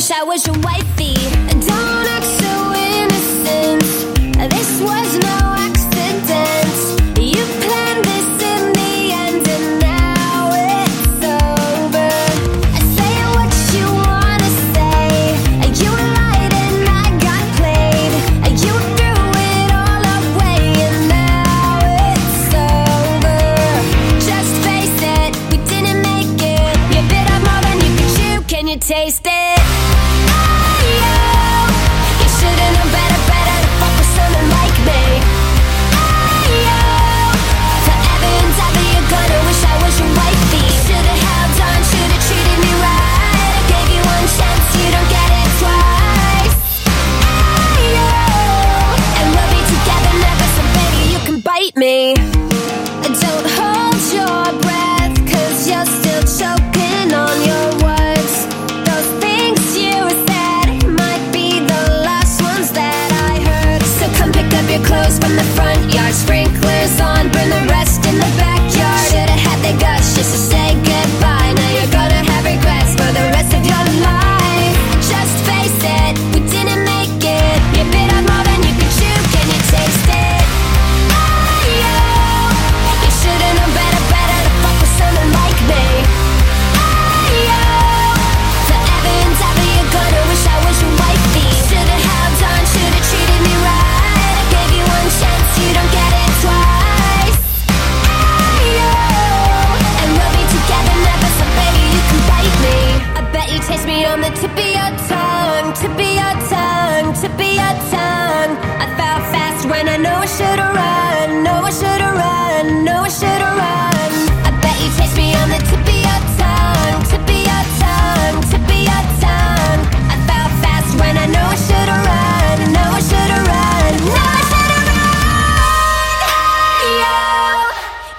[0.00, 1.49] wish I was your wifey.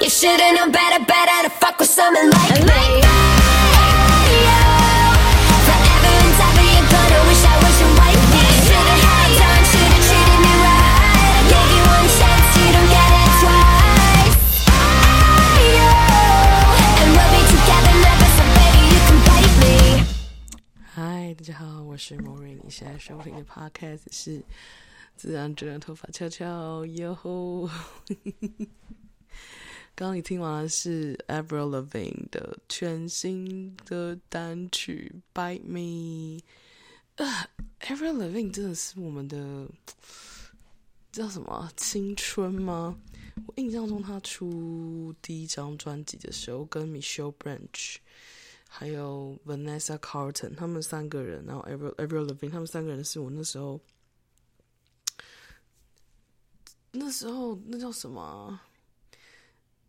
[0.01, 3.03] You should've known better, better to fuck with someone like me.
[5.67, 8.45] Forever and ever you're gonna wish I was your wifey.
[8.67, 10.85] Should've held on, should've treated me right.
[11.33, 14.37] I gave you one chance, you don't get it twice.
[17.01, 20.05] And we'll be together never, so baby you can bite me.
[20.95, 24.43] 嗨，大家好，我是 Maureen，你现在收听的 Podcast 是
[25.17, 27.69] 自然卷的头发翘翘哟吼。
[30.02, 36.40] 刚你听完的是 Avril Lavigne 的全新的单曲《Bite Me》。
[37.18, 37.28] 呃
[37.82, 39.70] ，Avril Lavigne 真的是我们的
[41.12, 43.00] 叫什么青春吗？
[43.46, 47.98] 我印象中，他出第一张专辑的时候，跟 Michelle Branch
[48.68, 53.80] 还有 Vanessa Carlton 他们三个人，然后 Avril Avril Lavigne 他们三个人是我那时候
[56.90, 58.60] 那时候那叫什么？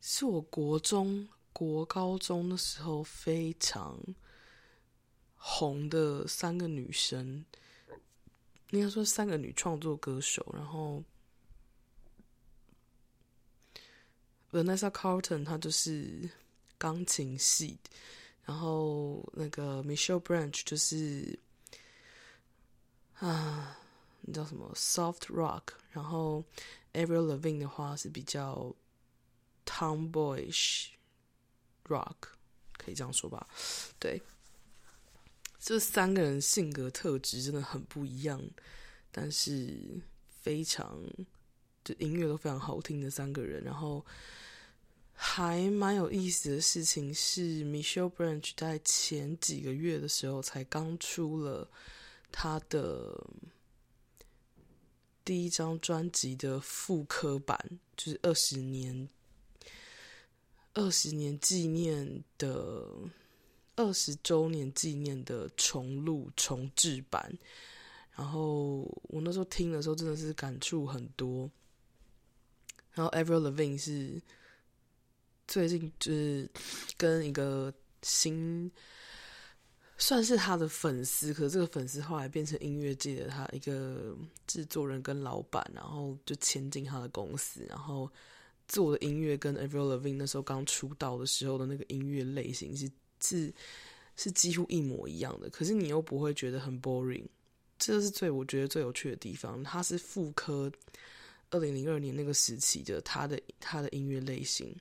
[0.05, 3.97] 是我国中、国高中的时候非常
[5.37, 7.45] 红的三个女生，
[8.71, 10.45] 应该说三个女创作歌手。
[10.53, 11.05] 然后
[14.51, 16.29] Vanessa Carlton 她就是
[16.77, 17.79] 钢琴系，
[18.45, 21.39] 然后那个 Michelle Branch 就是
[23.21, 23.79] 啊，
[24.23, 26.45] 你知道什么 Soft Rock，然后
[26.93, 28.75] Avril Lavigne 的话是比较。
[29.65, 30.89] Tomboyish
[31.85, 32.17] rock
[32.77, 33.49] 可以这样说吧？
[33.99, 34.21] 对，
[35.59, 38.43] 这三个人性格特质真的很不一样，
[39.11, 40.01] 但是
[40.41, 41.01] 非常
[41.85, 43.63] 就音乐都非常好听的三个人。
[43.63, 44.05] 然后
[45.15, 51.71] 还蛮有意思的事情是，Michelle Branch 在前几个月的时候才刚出了
[52.33, 53.25] 他的
[55.25, 59.09] 第一张专辑的复刻版，就是二十年。
[60.75, 62.89] 二十年纪念的
[63.77, 67.39] 二十周年纪念的重录重制版，
[68.17, 71.51] 然后我那时候听的时候真的是感触很多。
[72.93, 74.21] 然后 Avril Lavigne 是
[75.47, 76.51] 最近就是
[76.97, 77.73] 跟一个
[78.03, 78.73] 新
[79.99, 84.17] 算是他的粉丝，可是这个粉丝后来变成音乐界的他一个
[84.47, 88.11] 制作人跟老板，然后就签进他的公司，然后。
[88.73, 92.91] 做的音乐跟 Avril Lavigne 那时候刚出道的时候的那个音乐类型是
[93.21, 93.53] 是
[94.17, 97.27] 是几乎一模一样的，可是你又不会觉得很 boring，
[97.79, 99.63] 这是最我觉得最有趣的地方。
[99.63, 100.73] 它是复刻
[101.51, 104.75] 二零零二年那个时期的他的他的音乐类型，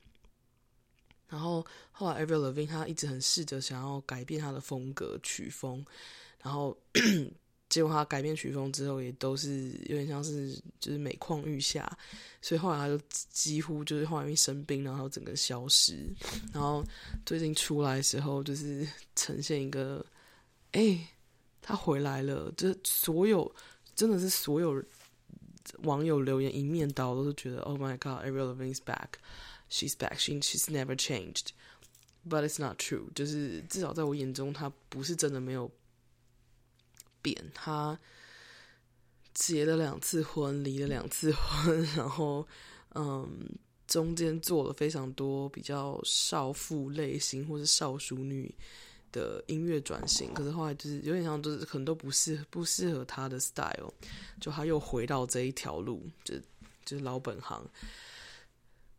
[1.28, 5.84] 然后后来 Avril Lavigne 他一直很试着想要改变他的风格曲风，
[6.42, 6.74] 然后
[7.72, 11.90] 结果他改变曲风之后，也都是有点像是就是每况愈下，
[12.42, 16.06] 所以后来他就几乎就是后来因为生病，然后整个消失。
[16.52, 16.84] 然后
[17.24, 18.86] 最近出来的时候，就是
[19.16, 20.04] 呈现一个，
[20.72, 20.98] 哎、
[21.62, 23.50] 他回来了，就所有
[23.96, 24.84] 真的是所有
[25.84, 35.70] 网友留言一面倒都是觉得，Oh my God，Avril Lavigne is back，she's back，she she's never changed，but it's not true，就是至少在我眼中，他不是真的没有。
[37.22, 37.98] 变，他
[39.32, 42.46] 结了两次婚，离了两次婚，然后，
[42.94, 43.48] 嗯，
[43.86, 48.54] 中间做了非常多比较少妇类型或是少淑女
[49.10, 53.92] 的音乐转型，可是后来就是有点像，就是可能都不适不适合他的 style，
[54.40, 56.34] 就他又回到这一条路，就
[56.84, 57.64] 就是老本行。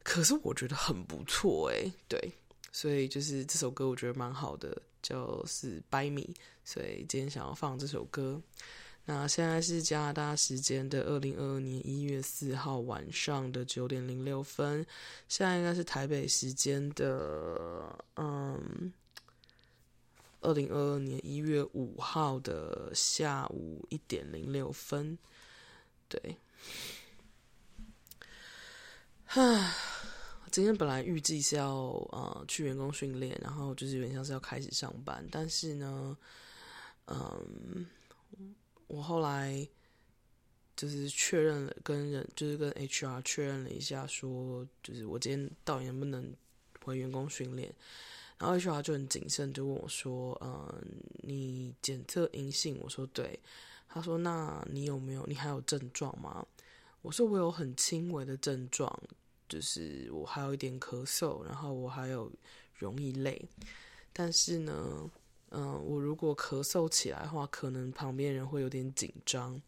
[0.04, 2.32] 可是我觉得很不错哎，对，
[2.74, 4.82] 所以就是这首歌我觉得蛮好的。
[5.04, 6.22] 就是《By Me》，
[6.64, 8.42] 所以今天想要放这首歌。
[9.04, 14.86] 那现在是加拿大时间的二零二二年一月四号晚上的九点零六分，
[15.28, 18.94] 现在应该是台北时间的嗯
[20.40, 25.18] 二零二二年一月五号的下午一点零六分。
[26.08, 26.38] 对，
[29.28, 29.76] 哈。
[30.54, 31.68] 今天本来预计是要
[32.12, 36.16] 呃去员工训练，然后就是有点像是要开始上班，但是呢，
[37.08, 37.88] 嗯，
[38.86, 39.68] 我后来
[40.78, 46.32] 就是确认了跟人，就是跟 HR 确认了一下，说就是我今天到底能不能
[46.86, 47.74] 回员工训练，
[48.38, 50.86] 然后 HR 就很谨慎，就问我说，嗯，
[51.24, 52.78] 你检测阴性？
[52.80, 53.40] 我说对。
[53.88, 55.26] 他说，那你有没有？
[55.26, 56.46] 你还有症状吗？
[57.02, 59.02] 我说我有很轻微的症状。
[59.50, 62.32] 就是我还有一点咳嗽，然后我还有
[62.78, 63.44] 容易累，
[64.12, 65.10] 但是呢，
[65.50, 69.62] 嗯、我如果咳嗽起来的话，可能旁边人会有点紧张。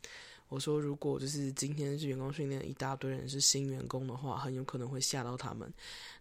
[0.48, 5.72] 我说，如果就是今天是员工训练，一大堆人是新员工的话，很有可能会吓到他们。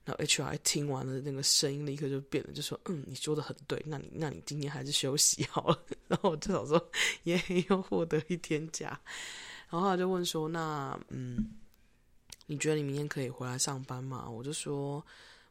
[0.04, 5.78] 然后 HR 听完了，那个声音立刻就变了，就说：“嗯，你说的很对，那你那你今天还是休息好了。
[6.08, 6.90] ”然后我就想说，
[7.24, 8.98] 也又获得一天假。
[9.68, 11.50] 然后他就问说：“那嗯。”
[12.46, 14.28] 你觉得你明天可以回来上班吗？
[14.28, 15.04] 我就说，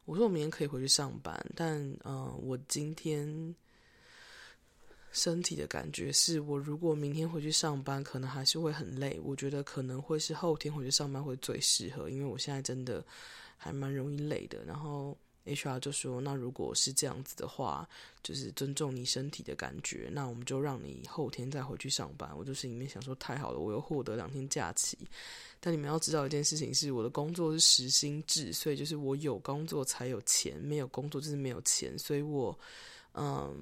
[0.06, 3.56] 我说我明天可以回去上班，但嗯、我今天
[5.12, 9.20] 身体的感觉是我如果明天回去上班，可能还是会很累。
[9.24, 13.06] 我觉得可能会是后天回去上班会最适合，因为我现在真的
[13.58, 14.64] 还蛮容易累的。
[14.64, 15.18] 然后。
[15.46, 17.86] HR 就说：“那如果是这样子的话，
[18.24, 24.98] 就是尊重你身体的感觉，那我们就让你后天再回去上班。”我就心里面想说：“太好了，我又获得两天假期。”
[25.66, 31.98] 但你们要知道一件事情是，我的工作是时薪制，所以就是我有工作才有钱，没有工作就是没有钱。
[31.98, 32.60] 所以我，
[33.14, 33.56] 嗯，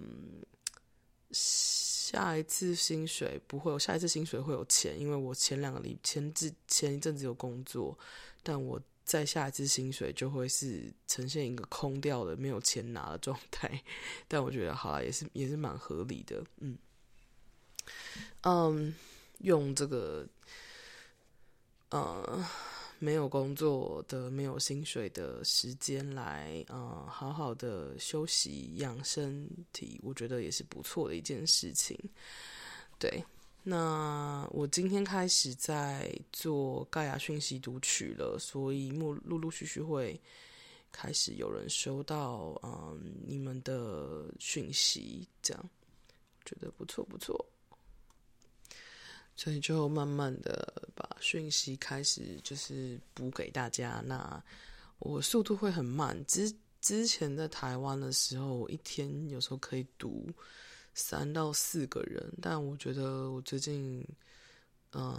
[1.29, 7.95] 下一次薪水不会有，下一次薪水会有钱，因为我前两个礼前之前一阵子有工作，
[8.41, 8.81] 但我。
[9.03, 13.83] 再下一次薪水就会是呈现一个空掉的、没有钱拿的状态，
[14.25, 16.77] 但我觉得好啦，也是也是蛮合理的，嗯，
[18.43, 18.95] 嗯，
[19.39, 20.25] 用这个，
[21.91, 22.45] 呃，
[22.99, 31.97] 没有工作的、没有薪水的时间来，呃，好好的休息养身体，我觉得也是不错的一件事情，
[32.99, 33.23] 对。
[33.63, 40.19] 那我今天开始在做盖亚讯息读取了，所以陆陆陆续续会
[40.91, 45.69] 开始有人收到嗯你们的讯息，这样
[46.43, 47.45] 觉得不错不错，
[49.41, 53.99] 所以就慢慢的把讯息开始就是补给大家。
[54.05, 54.39] 那
[54.99, 60.29] 我速度会很慢，之之前在台湾的时候，我一天有时候可以读。
[60.93, 64.05] 三到四个人，但我觉得我最近，
[64.91, 65.17] 嗯，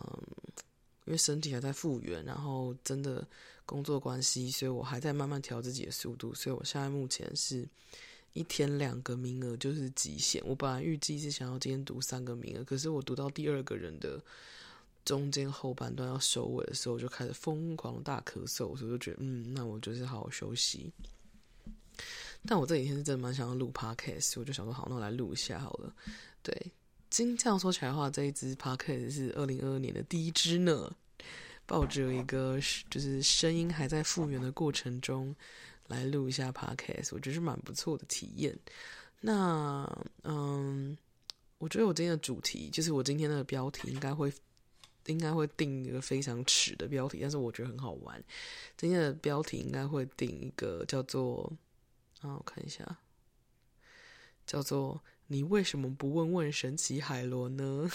[1.07, 3.27] 因为身体还在复原，然后真的
[3.65, 7.67] 工作关系，所以我还在慢慢调自己的速度，所以我现在目前是
[8.33, 10.43] 一天两个名额就是极限。
[10.47, 14.23] 我本来预计是想要今天读三个名额，可是我读到第二个人的
[15.05, 20.93] 中间后半段要收尾的时候，我就开始疯狂大咳嗽，所以就觉得，嗯，那我就是好好休息。
[22.47, 25.95] 但我这几天是真的蛮想要录 podcast，我就想说好，那我来录一下好了。
[26.43, 26.73] 对，
[27.11, 30.91] 今这样说起来的话，这一支 podcast 是二零二二年的第一支呢，
[31.67, 32.59] 抱着一个
[32.91, 35.35] 就是声音还在复原的过程中
[35.89, 38.59] 来录一下 podcast，我觉得是蛮不错的体验。
[39.21, 39.87] 那
[40.25, 40.97] 嗯，
[41.59, 44.33] 我觉得我今天的主题就是我今天的标题应该会
[45.07, 48.23] 应该会定一个非常耻的标题，但是我觉得很好玩。
[48.77, 51.53] 今天的标题应该会定一个叫做。
[52.21, 52.99] 啊，我看一下，
[54.47, 57.91] 叫做“你为什么不问问神奇海螺呢？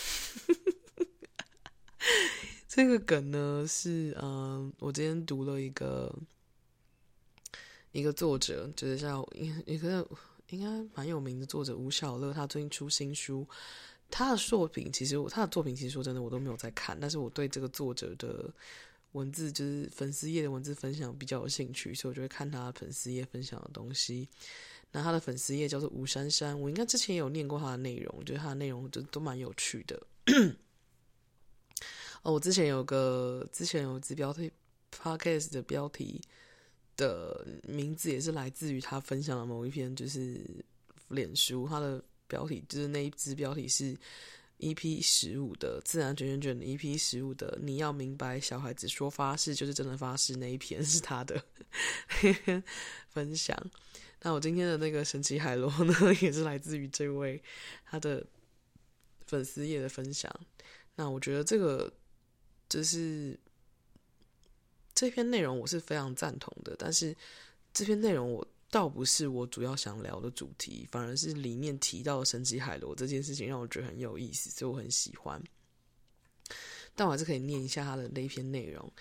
[2.68, 6.14] 这个梗呢是，嗯、我今天读了一个
[7.98, 9.28] 一个作者，就是叫
[9.66, 10.08] 一个
[10.50, 13.44] 应该蛮有名的作者吴晓乐，他最近出新书。
[14.12, 18.54] 他的作品其实我他的作品其实说真的我都没有在看，但是我对这个作者的
[19.14, 24.30] 文字就是粉丝页的文字分享比较有兴趣，所以我就会看他粉丝页分享的东西。
[24.92, 30.00] 那他的粉丝页叫做吴珊珊，我应该之前有念过他的内容，我觉得他的内容就都蛮有趣的。
[32.22, 34.52] 哦，我之前有个之前有支标题
[34.96, 36.22] Podcast 的标题
[36.98, 40.42] 的名字也是来自于他分享的某一篇，就是
[41.10, 43.96] 脸书他的标题就是那一支标题是
[44.60, 51.42] EP 十五的自然卷卷卷的 EP 十五的你要明白小孩子说发誓就是真的发誓那一篇是他的
[53.10, 53.56] 分享。
[54.24, 57.42] 那我今天的那个神奇海螺呢， 也是来自于这位
[57.86, 58.26] 他的
[59.28, 60.30] 粉丝页的分享。
[60.96, 61.94] 那我觉得这个
[62.68, 63.40] 就是
[64.98, 67.16] 这篇内容我是非常赞同的，但是
[67.72, 75.40] 这篇内容我倒不是我主要想聊的主题，反而是里面提到神奇海螺这件事情让我觉得很有意思，所以我很喜欢。
[76.96, 78.92] 但我还是可以念一下他的那篇内容。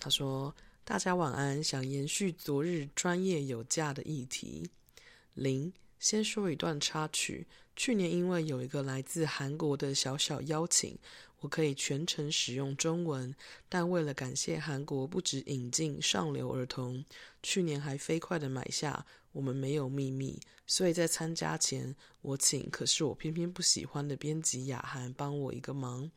[0.00, 0.54] 他说。
[0.84, 1.62] 大家晚安。
[1.62, 4.68] 想延续昨日专业有价的议题，
[5.34, 7.46] 零先说一段插曲。
[7.76, 10.98] 去年因为有一个来自韩国的小小邀请，
[11.42, 13.34] 我可以全程使用中文。
[13.68, 17.04] 但为了感谢韩国不止引进上流儿童，
[17.42, 26.10] 去年还飞快地买下《我们没有秘密》，所以在参加前，我请可是我偏偏不喜欢的编辑雅涵帮我一个忙。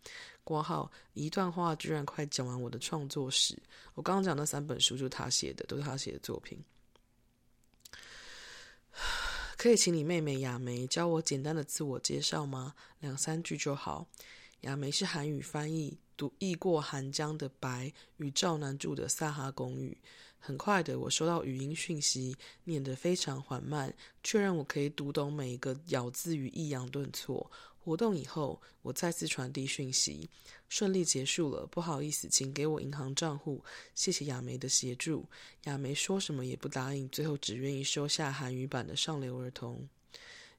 [0.46, 3.58] 括号一段话居然快讲完我的创作史。
[3.96, 6.64] 我刚刚讲那三本书就是他写的，都是他写的作品。
[9.58, 12.76] 可以请你妹妹雅梅教我简单的自我介绍吗？
[13.00, 14.08] 两三句就好。
[14.66, 17.86] 雅梅是韩语翻译，读译过寒江的《白》
[18.18, 19.96] 与赵南柱的《萨哈公寓》。
[20.40, 27.52] 很快的，我收到语音讯息，念得非常缓慢，确认我可以读懂每一个咬字与抑扬顿挫。
[27.78, 30.28] 活动以后，我再次传递讯息，
[30.68, 31.68] 顺利结束了。
[31.68, 33.64] 不好意思，请给我银行账户。
[33.94, 35.30] 谢谢雅梅的协助。
[35.66, 39.88] 雅梅说什么也不答应，最后只愿意收下韩语版的上流儿童。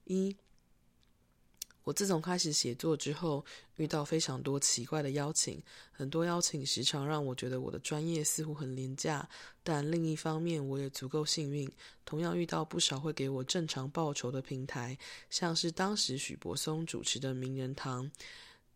[0.05, 0.37] 一。
[1.87, 3.45] 我自从开始写作之后，
[3.77, 5.63] 遇到非常多奇怪的邀请，
[5.93, 9.29] 很多邀请时常让我觉得我的专业似乎很廉价，
[9.63, 11.71] 但另一方面我也足够幸运，
[12.05, 14.99] 同样遇到不少会给我正常报酬的平台，
[15.31, 18.11] 像是当时许柏松主持的名人堂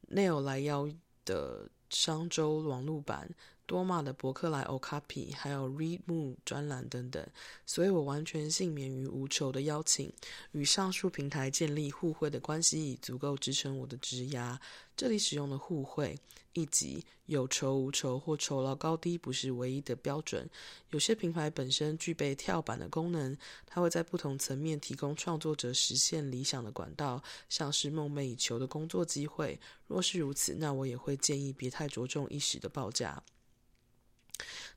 [0.09, 0.88] ，Neil 来邀
[1.25, 3.29] 的商周网络版。
[3.71, 7.25] 多玛的博客来 Okapi，还有 Read Moon 专栏等等，
[7.65, 10.12] 所以我完全幸免于无酬的邀请。
[10.50, 14.59] 与上述平台建立互惠的关系，已足够支撑我的职涯。
[14.97, 16.19] 这里使用的互惠，
[16.55, 20.50] 以及有酬无酬或酬劳高低不是唯一的标准。
[20.89, 29.61] 有些平台本身具备跳板的功能，它会在不同层面提供创作者实现理想的管道，像是梦寐以求的工作机会。
[29.87, 33.23] 若是如此，那我也会建议别太着重一时的报价。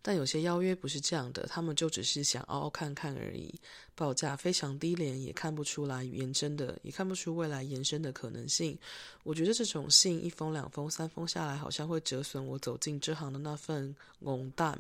[0.02, 3.54] 但有些邀约不是这样的，他们就只是想凹凹看看而已，
[3.96, 8.78] 报价非常低廉，也看不出来延伸的，也看不出未来延伸的可能性。
[9.24, 14.78] 我觉得这种信一封、两封、三封下来，好像会折损我走进这行的那份浓淡。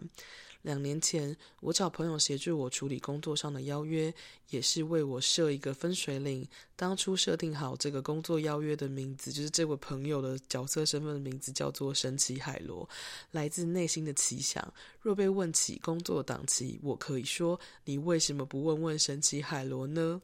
[0.63, 4.13] 两年前，我找朋友协助我处理工作上的邀约，
[4.49, 6.47] 也是为我设一个分水岭。
[6.75, 12.89] 当初设定好这个工作邀约的名字，就是这位朋友的角色身份的名字，叫做“神奇海螺”，
[13.31, 14.73] 来自内心的奇想。
[14.99, 20.21] 若被问起工作档期，我可以说：“你为什么不问问神奇海螺呢？”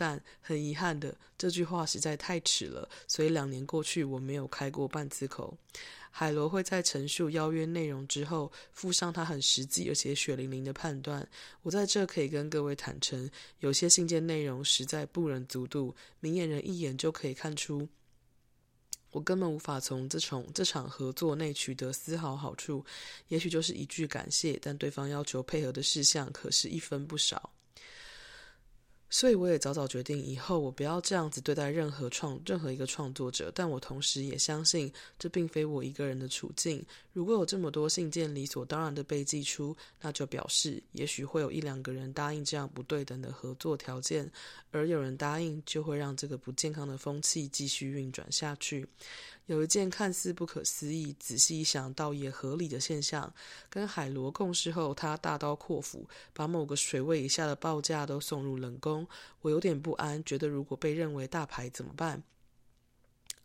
[0.00, 5.54] 但很遗憾的，这句话实在太迟了，所以两年过去，我没有开过半次口。
[6.10, 11.28] 海螺会在陈述邀约内容之后，附上他很实际而且血淋淋的判断。
[11.60, 17.86] 我在这可以跟各位坦诚，有些信件内容实在不忍卒读，明眼人一眼就可以看出，
[19.10, 22.82] 我根本无法从这场这场合作内取得丝毫好处。
[23.28, 27.52] 也许就是一句感谢，但对方要求配合的事项可是一分不少。
[29.10, 33.50] 所以我也早早决定，以后我不要这样子对待任何创任何一个创作者。
[33.52, 36.84] 但我同时也相信，这并非我一个人的处境。
[37.12, 44.30] 如果有这么多信件理所当然的被寄出，那就表示，也许会有一两个人答应这样不对等的合作条件，
[44.70, 48.86] 而有人答应，就会让这个不健康的风气继续运转下去。
[49.50, 53.34] 有一件看似不可思议，仔细一想倒也合理的现象：
[53.68, 59.04] 跟海螺共事后，他大刀阔斧，把某个水位以下的报价都送入冷宫。
[59.40, 62.22] 我有点不安，觉得如果被认为大牌怎么办？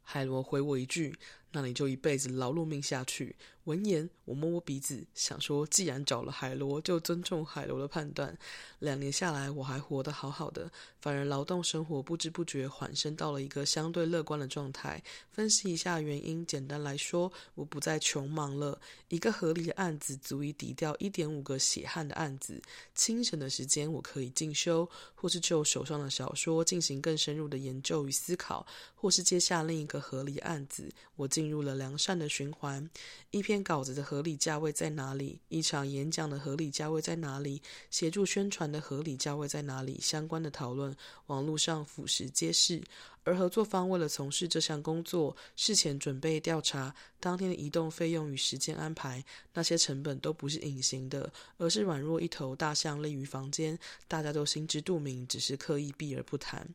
[0.03, 1.17] 海螺回我一句。
[1.55, 3.33] 那你就一辈子劳碌命下去。
[3.63, 8.38] 闻言，我摸摸鼻子，想说，既然找了海螺，就尊重海螺的判断。
[8.79, 10.69] 两年下来，我还活得好好的，
[11.00, 15.01] 反而劳动生活不知不觉缓升到了一个相对乐观的状态。
[15.31, 18.79] 分析一下原因，简单来说，我不再穷忙了。
[19.07, 22.62] 一个合理的案子足以抵掉一点五个血汗的案子。
[22.93, 30.88] 清晨的时间，我可以进修，或是就手上的小说进行更深入的研究与思考，或是接下另一个合理案子。
[31.15, 31.45] 我进。
[31.46, 32.90] 进入了良善的循环。
[33.30, 35.38] 一篇稿子的合理价位在哪里？
[35.50, 37.62] 一场演讲的合理价位在哪里？
[37.92, 40.00] 协助宣传的合理价位在哪里？
[40.02, 40.96] 相关的讨论，
[41.28, 42.82] 网络上俯拾皆是。
[43.25, 49.22] 而合作方为了从事这项工作，事前准备调查，当天的移动费用与时间安排，
[49.53, 53.77] 那些成本都不是隐形的，而是宛若一头大象立于房间，
[54.08, 56.65] 大家都心知肚明，只是刻意避而不谈。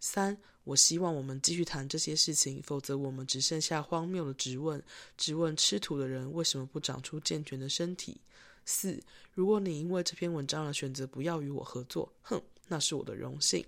[0.00, 0.38] 三。
[0.64, 4.82] 我希望我们继续谈这些事情，否则我们只剩下荒谬的质问：
[5.16, 8.20] 质问吃土的人为什么不长出健全的身体？
[8.64, 9.00] 四，
[9.32, 13.64] 如果你因为这篇文章而选择不要与我合作，哼，那是我的荣幸。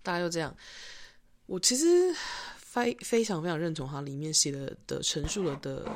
[0.00, 0.56] 大概就这样。
[1.46, 2.14] 我其实
[2.56, 5.86] 非非常非常认同他里面写的的陈述了的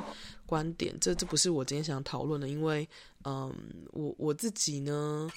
[0.45, 0.97] 观点。
[0.99, 2.87] 这这不是我今天想讨论的，因为
[3.25, 3.53] 嗯，
[3.91, 5.29] 我我自己呢。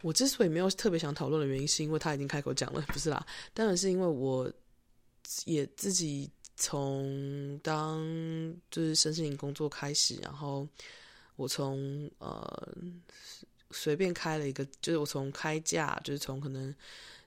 [0.00, 3.26] 我之所以没有特别想讨论的原因，是因为他已经开口讲了，不是啦。
[3.52, 4.50] 当然是因为我
[5.44, 8.00] 也自己从当
[8.70, 10.66] 就是身心灵工作开始，然后
[11.36, 12.68] 我从呃
[13.72, 16.74] 随便开了一个，就是我从开价，就是从可能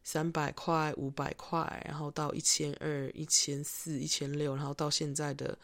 [0.03, 5.57] 三百块、五百块，然后到一千二、一千四、一千六，然后到现在的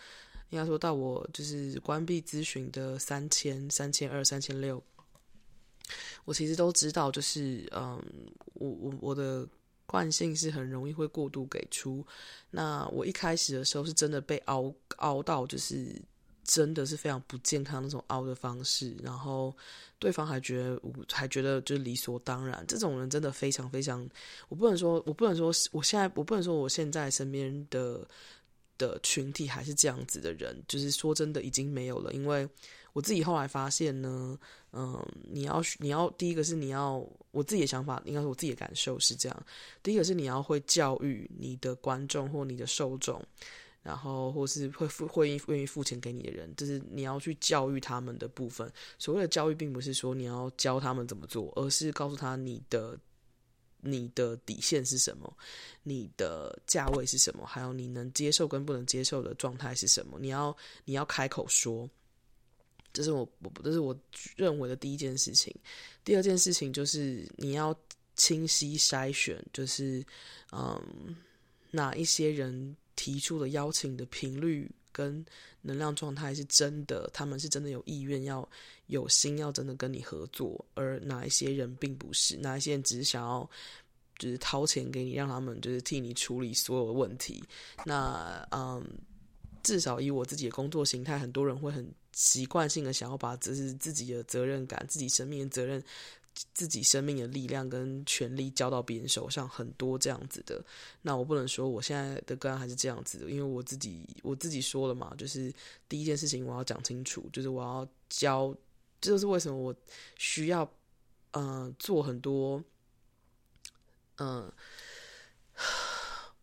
[0.50, 4.82] 应该说到我就是关闭咨询的三千、三千二、三千六。
[6.26, 8.02] 我其实都知道，就是嗯，
[8.54, 9.48] 我我我的
[9.86, 12.06] 惯性是很容易会过度给出。
[12.52, 15.96] 那我一开始的时候是真的被熬熬到，就是
[16.48, 18.96] 真的是非常不健康那种凹的方式。
[19.04, 19.56] 然后
[20.00, 20.82] 对方还觉得，
[21.14, 22.66] 还觉得就是理所当然。
[22.68, 24.10] 这种人真的非常非常，
[24.50, 28.08] 我不能说，我不能说，我现在我不能说我现在身边的
[28.80, 32.50] 的群体还是这样子的人，就是说真的已经没有了，因为。
[32.94, 34.36] 我自己后来发现呢，
[34.74, 39.46] 嗯，你要你要第一个是你要我自己的想法，应该是我自己的感受是这样。
[39.84, 43.24] 第一个是你要会教育你的观众或你的受众，
[43.88, 48.70] 然后或是会付会愿意付钱给你的人，就是你要去教育他们的部分。
[49.00, 53.00] 所谓的教育，并不是说你要教他们怎么做，而是告诉他你的
[53.80, 55.34] 你的底线是什么，
[55.84, 60.20] 你的价位是什么，还有你能接受跟不能接受的状态是什么。
[60.20, 61.90] 你要你要开口说。
[62.94, 63.96] 这是我我这是我
[64.36, 65.56] 认为的第一件事情。
[66.04, 67.74] 第二件事情就是你要
[68.16, 70.04] 清晰筛选，就是
[70.52, 71.16] 嗯，
[71.70, 75.26] 哪一些人提出的邀请的频率跟
[75.62, 78.48] 能量状态是真的，他们是真的有意愿要
[78.88, 83.50] 有心要真的跟你合作，而哪一些人并不是，哪一些人只是想要
[84.18, 87.42] 就是掏钱给你，让他们就是替你处理所有的问题。
[87.86, 88.86] 那嗯，
[89.64, 91.90] 至少以我自己的工作形态，很多人会很。
[92.14, 95.84] 习惯性的想要把这是自己的责任感、自己生命的责任、
[96.54, 100.64] 自己生命的力量跟权力交到别人手上，很多这样子的。
[101.02, 105.54] 那我不能说我现在的个案还是这样子的，因为我自己我自己说了嘛，就是
[105.90, 108.56] 第一件事情我要讲清楚，就是我要教，
[109.02, 109.76] 这就是为什么我
[110.18, 110.64] 需要
[111.32, 112.64] 嗯、呃、做很多
[114.18, 114.52] 嗯、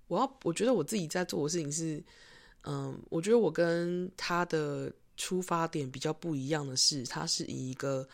[0.08, 2.02] 我要我觉得我自己在做的事情是
[2.62, 4.92] 嗯、我觉得我跟他的。
[5.16, 8.04] 出发点比较不一样的是，他是以一个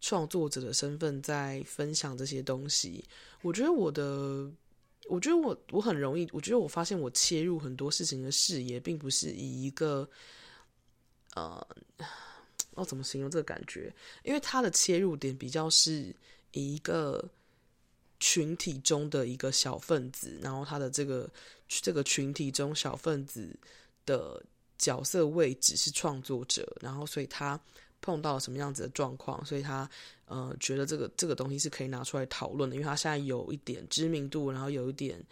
[0.00, 3.04] 创作者的身份在分享这些东西。
[3.42, 4.50] 我觉得我的，
[5.08, 10.08] 我觉得我我很容易，我觉得我发现我切入很多事情的视野，并不是以一个，
[11.34, 11.66] 呃，
[12.76, 13.94] 要怎么形容这个感觉？
[14.22, 16.14] 因为他的切入点比较是
[16.52, 17.28] 以一个
[18.18, 21.30] 群体中的一个小分子，然后他的这个
[21.68, 23.58] 这个群体中小分子
[24.04, 24.42] 的。
[24.80, 27.60] 角色位置是创作者，然后所以他
[28.02, 29.88] 碰到什么样子的状况，所以他
[30.26, 35.22] 呃觉得这个这个东西是可以拿出来讨论的，因为他现在有一点知名度，然后有一点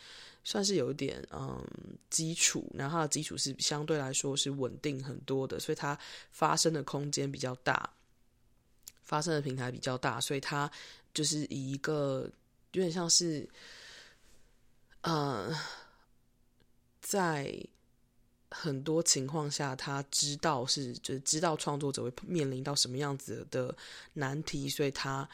[0.45, 1.65] 算是有一点嗯
[2.11, 5.99] 基础，然后他的基础是相对来说是稳定很多的，所以他
[6.31, 7.91] 发声的空间比较大，
[9.03, 10.71] 发声的平台比较大，所以他
[11.15, 12.31] 就是以一个
[12.73, 13.49] 有点像是
[15.03, 15.55] 呃
[17.01, 17.55] 在。
[18.51, 23.75] 很多情况下，他知道是就是知道创作者会面临到什么样子的
[24.15, 25.29] 难题，所以他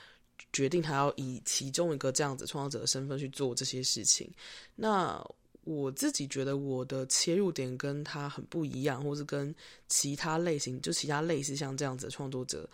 [0.52, 4.30] 决定他要以其中一个这样子创作者的身份去做这些事情。
[4.74, 5.24] 那
[5.62, 9.54] 我自己觉得我的切入点跟他很不一样，或是跟
[9.88, 12.68] 其他类型就其他类似像这样子的创作者。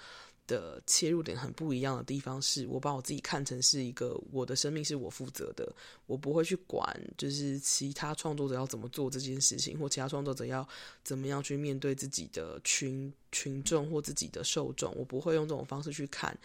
[0.50, 5.72] 的切入点很不一样的地方是，我把我自己看成是一个我的生命是我负责的，
[6.06, 6.84] 我不会去管
[7.16, 10.68] 就是其他创作者要怎么做这件事情，或其他创作者要
[11.04, 16.36] 怎么样去面对自己的群群众或自己的受众，我不会用这种方式去看。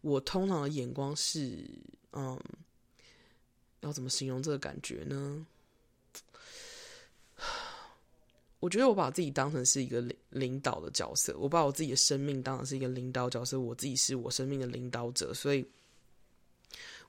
[0.00, 1.64] 我通常的眼光是，
[2.10, 2.36] 嗯，
[3.82, 5.46] 要怎么形容这个感觉呢？
[8.62, 15.66] 我觉得我把自己当成是一个领领导的角色，我把我自己的生命当成是一个领导角色，我自己是我生命的领导者，所以，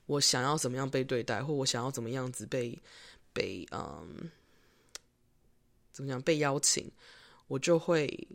[0.06, 2.76] 我想要怎么样被对待，或我想要怎么样子被
[3.32, 4.28] 被嗯，
[5.92, 6.90] 怎么讲被邀请，
[7.46, 8.26] 我就会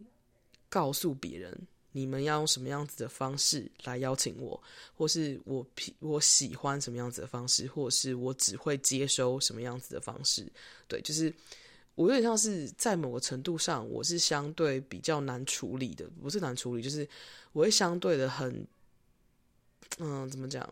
[0.69, 4.63] 告诉别人，你们要用什么样子的方式来邀请我，
[4.95, 5.67] 或是我
[5.99, 10.49] 我喜欢什么样子的方式，或是我只会接收什么样子的方式，
[10.87, 11.35] 对，就是。
[11.99, 17.05] 我有点像是在某个程度上，我是相对比较难处理的，不是难处理，就是
[17.51, 18.65] 我会相对的很，
[19.97, 20.65] 嗯，怎么讲？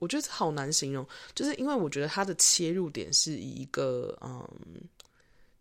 [0.00, 4.44] 我觉得好难形容，就是因为我觉得他的切入点是以一个嗯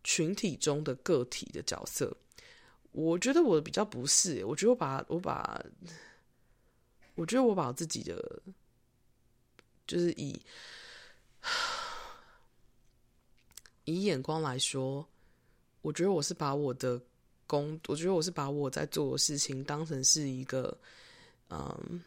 [0.03, 2.11] 群体中的个体的角色，
[2.91, 5.63] 我觉得我比较不是，我觉得我把我把，
[7.13, 8.41] 我觉得我把自己的
[9.85, 10.41] 就是以。
[13.87, 15.07] 以眼光来说，
[15.81, 17.01] 我觉得我是把我的
[17.47, 20.77] 工，我觉得我是把我在做的事情当成是一个，
[21.49, 22.03] 嗯，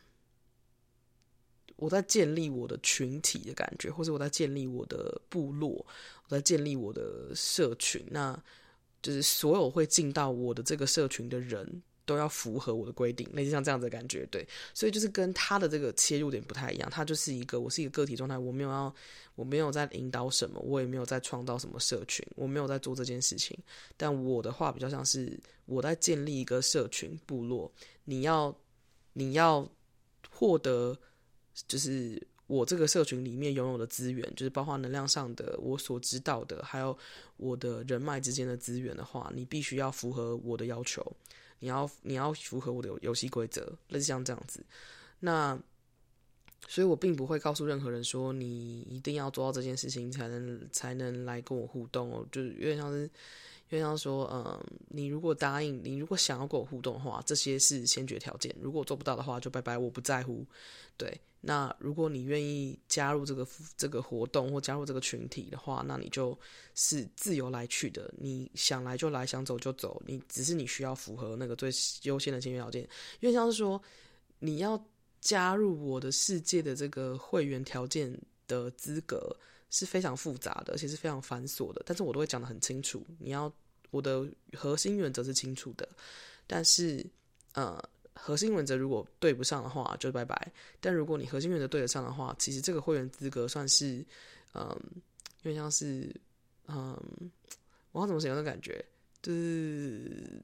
[1.77, 5.71] 我在建立我的群体的感觉，或者我在建立我的部落，
[6.25, 8.39] 我在建立我的社群，那
[9.01, 11.83] 就是所有会进到我的这个社群的人。
[12.11, 14.45] 都要符合我的规定，类似像这样子的感觉，对，
[14.75, 18.93] 所以就是跟他的这个切入点不太一样，他就是一个我是一个个体状态，我没有要，
[19.37, 23.57] 我没有在引导什么，我也没有在创造什么社群，我没有在做这件事情，
[23.97, 27.71] 但我的话比较像是我在建立一个社群部落，
[28.05, 28.53] 你要
[29.13, 29.65] 你要
[30.29, 30.99] 获得
[31.69, 36.99] 就是我这个社群里面拥有的资源，就是包括能量上的我所知道的，还有
[37.37, 41.17] 我的人脉之间的资源的话，你必须要符合我的要求。
[41.61, 44.65] 你要你要符合我的游戏规则，类似像这样子。
[45.21, 45.59] 那
[46.69, 52.27] 所以，我并不会告诉任何人说你一定要做到这件事情才能才能来跟我互动哦。
[52.31, 53.11] 就是有点像是，
[53.71, 58.55] 有点像说，嗯，你如果答应，你如果想要跟我互动的话，这些是先决条件。
[58.61, 60.47] 如果做不到的话，就拜拜，我不在乎。
[60.97, 61.21] 对。
[61.43, 66.39] 那如果你愿意加入这个这个活动或加入这个群体的话，那你就
[66.75, 68.13] 是自由来去的。
[68.19, 70.03] 你想来就来，想走就走。
[70.05, 71.71] 你只是你需要符合那个最
[72.03, 72.83] 优先的先决条件。
[73.21, 73.81] 因为像是说，
[74.39, 74.79] 你要
[75.23, 78.15] 加入我的世界的这个会员条件
[78.47, 79.35] 的资格
[79.71, 81.83] 是非常复杂的，而且是非常繁琐的。
[81.87, 83.03] 但是我都会讲得很清楚。
[83.19, 83.51] 你要
[83.91, 85.89] 我的核心原则是清楚的，
[86.47, 87.05] 但是
[87.55, 87.83] 呃。
[88.13, 90.53] 核心原则如果对不上的话，就拜拜。
[90.79, 94.05] 但如果你核心原则对得上的话，其实这个会员资格算是，
[94.53, 94.79] 嗯，
[95.43, 96.15] 有点像是，
[96.67, 97.01] 嗯，
[97.93, 98.85] 我要怎么形容的感觉？
[99.23, 100.43] 就是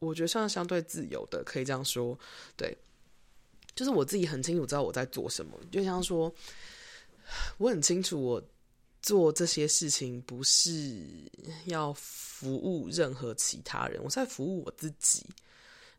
[0.00, 2.18] 我觉得算相对自由的，可以这样说。
[2.56, 2.76] 对，
[3.76, 5.56] 就是我自己很清楚知道我在做什么。
[5.70, 6.34] 就像说，
[7.58, 8.42] 我很清楚我
[9.00, 11.04] 做这些事情不是
[11.66, 15.24] 要服务任何其他人，我在服务我自己。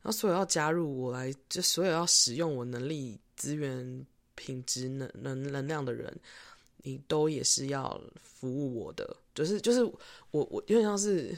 [0.02, 4.06] 然后，所有要加入我来，就所有要使用我能力、资源、
[4.36, 6.14] 品质、能能能量的人，
[6.78, 9.16] 你都也是要服务我的。
[9.34, 9.82] 就是就是
[10.32, 11.34] 我我有点像是，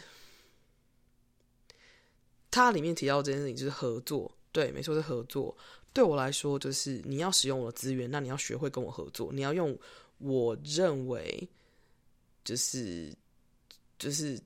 [2.49, 5.55] 他里面提到这件事情就是合作，对，没错是合作。
[5.95, 9.75] 对我来说，就是你要使用我的资源，那你要学会跟我合作，你要用
[10.19, 11.49] 我认为
[12.43, 13.11] 就是
[13.97, 14.39] 就是。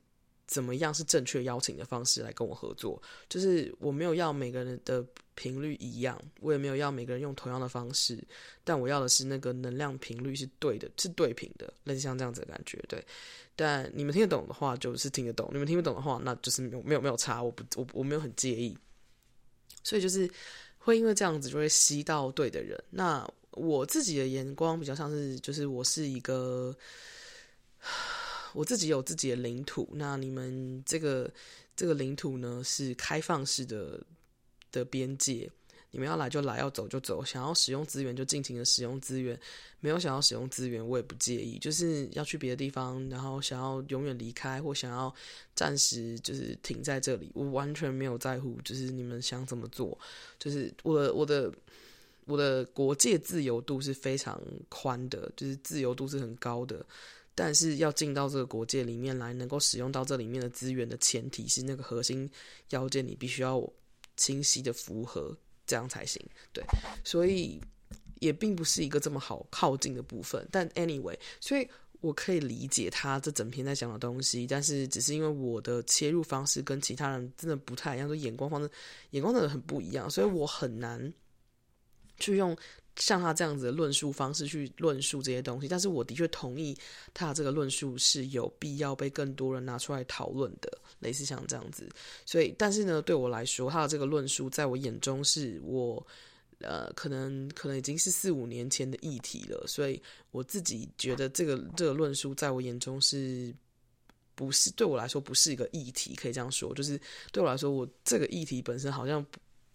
[0.50, 3.00] 怎么样是正确邀请的方式来跟我合作？
[3.30, 8.18] 就是我没有要每个人的频率一样，我也没有要每个人用同样的方式，
[8.64, 12.84] 但我要的是那个能量频率是对的，是对频的，类似像这样子的感觉。
[12.88, 13.06] 对，
[13.56, 18.76] 但你们听得懂的话就是听得懂，你们听不懂的话那就是没有没有没有差，我不我我没有很介意。
[19.84, 20.28] 所以就是
[20.89, 22.78] 会因为这样子就会吸到对的人。
[22.89, 26.75] 那我自己的眼光比较像是，就是我是一个。
[28.54, 31.32] 我自己有自己的领土，那你们这个
[31.75, 34.04] 这个领土呢，是开放式的
[34.71, 35.47] 的边界，
[35.91, 39.39] 你们要来就来，要走就走，想要使用资源就尽情的使用资源，
[39.80, 41.58] 没有想要使用资源我也不介意。
[41.58, 45.13] 就是要去别的地方，然后想要永远离开或想要
[45.56, 48.60] 暂时就是停在这里，我完全没有在乎。
[48.63, 49.97] 就是你们想怎么做，
[50.38, 51.52] 就是我的我的
[52.25, 56.86] 我的国界自由度是非常宽的，就是自由度是很高的。
[57.34, 62.30] 但是要进到这个国界里面来，能够使用到这里面的资源的前提是那个核心
[62.69, 63.65] 要件，你必须要
[64.17, 65.34] 清晰的符合，
[65.69, 66.19] 这样才行。
[66.51, 66.63] 对，
[67.03, 67.62] 所以
[68.19, 70.45] 也并不是一个这么好靠近的部分。
[70.51, 71.69] 但 anyway，所以
[72.01, 78.69] 我可以理解他这整篇在讲的东西，但是只是因为我的切入方式跟其他人真的不太一样，就眼光方式
[79.12, 81.13] 眼光真的很不一样，所以我很难
[82.17, 82.58] 去用。
[83.00, 86.78] 像他这样子的论述方式去论述这些东西，但是我的确同意
[87.14, 91.90] 他这个论述是有必要被更多人拿出来讨论的，类似像这样子。
[92.26, 96.06] 所以，但是呢，对我来说，他的这个论述在我眼中是我
[96.60, 99.66] 呃，可能可能已经是四五年前的议题了。
[99.66, 103.56] 所以我自己觉得这个这个论述在我眼中是
[104.36, 107.00] 不是对我来说不是一个议题，可以这样说，就是
[107.32, 109.26] 对我来说，我这个议题本身好像。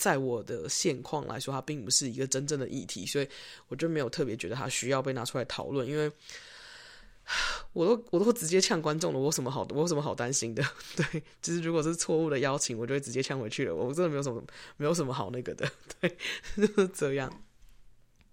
[0.05, 3.27] 在我的现况来说，它并不是一个真正的议题，所以
[3.69, 5.89] 我就没有特别觉得它需要被拿出来讨论。
[5.89, 6.13] 因为
[7.73, 10.63] 我都我都直接呛观众了，我有什么好我有什么好担心的？
[10.95, 13.75] 对，就是如果是错误的邀请，我就会直接呛回去了。
[13.75, 14.45] 我真的没有什么
[14.77, 15.67] 没有什么好那个的，
[15.99, 16.19] 对，
[16.55, 17.43] 就是这样。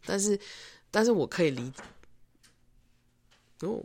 [0.06, 0.38] 但是，
[0.92, 1.82] 但是我可以理解。
[3.62, 3.82] 哦，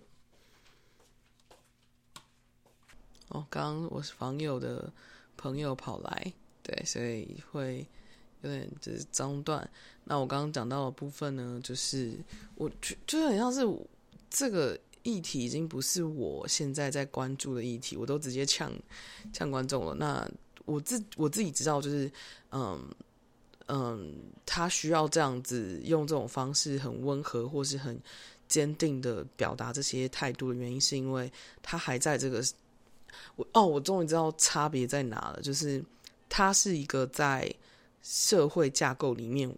[3.29, 4.93] 哦，刚刚我是房友的
[5.37, 6.33] 朋友跑来。
[6.67, 7.87] 对，所以会
[8.41, 9.71] 有点就是中断。
[10.03, 12.13] 那我刚刚讲到的部分呢，就是
[12.57, 13.65] 我觉就是很像是
[14.29, 18.73] 这个议题已经不是我现在在关注的议题，我都直接呛
[19.33, 19.95] 呛观众了。
[19.95, 20.29] 那
[20.65, 22.11] 我自我自己知道，就是
[22.51, 22.85] 嗯
[23.69, 24.13] 嗯，
[24.45, 27.97] 他需要这样子用这种方式很温和或是很
[28.49, 32.43] 坚定的表达这些态度的原因，是因为他还在这个
[33.37, 35.85] 我哦，我终于知道差别在哪了，就是。
[36.37, 37.51] 他是一个在
[38.03, 39.51] 社会架构里面，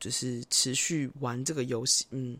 [0.00, 2.04] 就是持续玩这个游戏。
[2.10, 2.36] 嗯，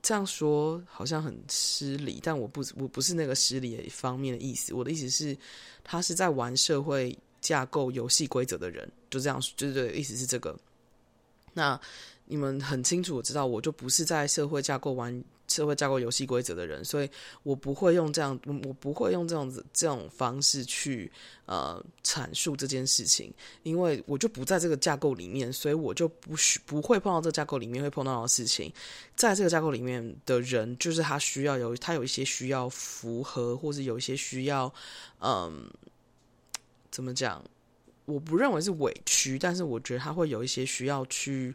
[0.00, 4.72] 这样说好像很失礼，但我不，我不是那个失礼方面的意思。
[4.72, 5.36] 我的意思是，
[5.82, 10.56] 他是在玩社会架构游戏规则的人，就这样，就是，意思是这个。
[11.52, 11.80] 那
[12.26, 15.20] 你们很清楚，我知道，我就不是在社会架构玩。
[15.48, 17.10] 社会架构游戏规则的人，所以
[17.42, 21.10] 我不会用这样，我不会用这样子这种方式去
[21.46, 28.72] 呃阐述这件事情，因为我就不在这个架构里面，所以我就不需不会碰到这个架构里面会碰到的事情。
[29.14, 34.72] 在这个架构里面的人，就是他需要有他有一些需要符合，或是有一些需要，
[35.20, 35.70] 嗯，
[36.90, 37.44] 怎么讲？
[38.06, 41.54] 我不认为是委屈，但是我觉得他会有一些需要去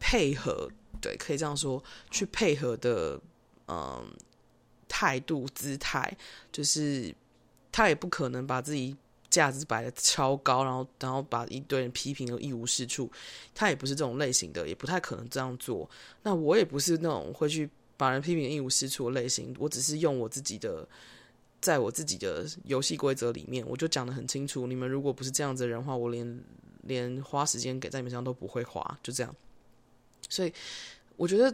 [0.00, 0.68] 配合。
[1.04, 3.20] 对，可以这样说，去配合的，
[3.68, 4.10] 嗯，
[4.88, 6.16] 态度、姿态，
[6.50, 7.14] 就是
[7.70, 8.96] 他也不可能把自己
[9.28, 13.10] 价值摆得超高，然后，然后把一堆人批评的一无是处。
[13.54, 15.90] 他也不是这种类型的，也不太可能这样做。
[16.22, 19.54] 那我也不是那种会去把人批评一无是处的类型。
[19.58, 20.88] 我只是用我自己的，
[21.60, 24.66] 在我自己的游戏规则里面，我就讲得很清楚。
[24.66, 26.42] 你们如果不是这样子的人话，我连
[26.84, 29.36] 连花时间给在你们身上都不会花，就这样。
[30.30, 30.52] 所以。
[31.16, 31.44] 我觉得，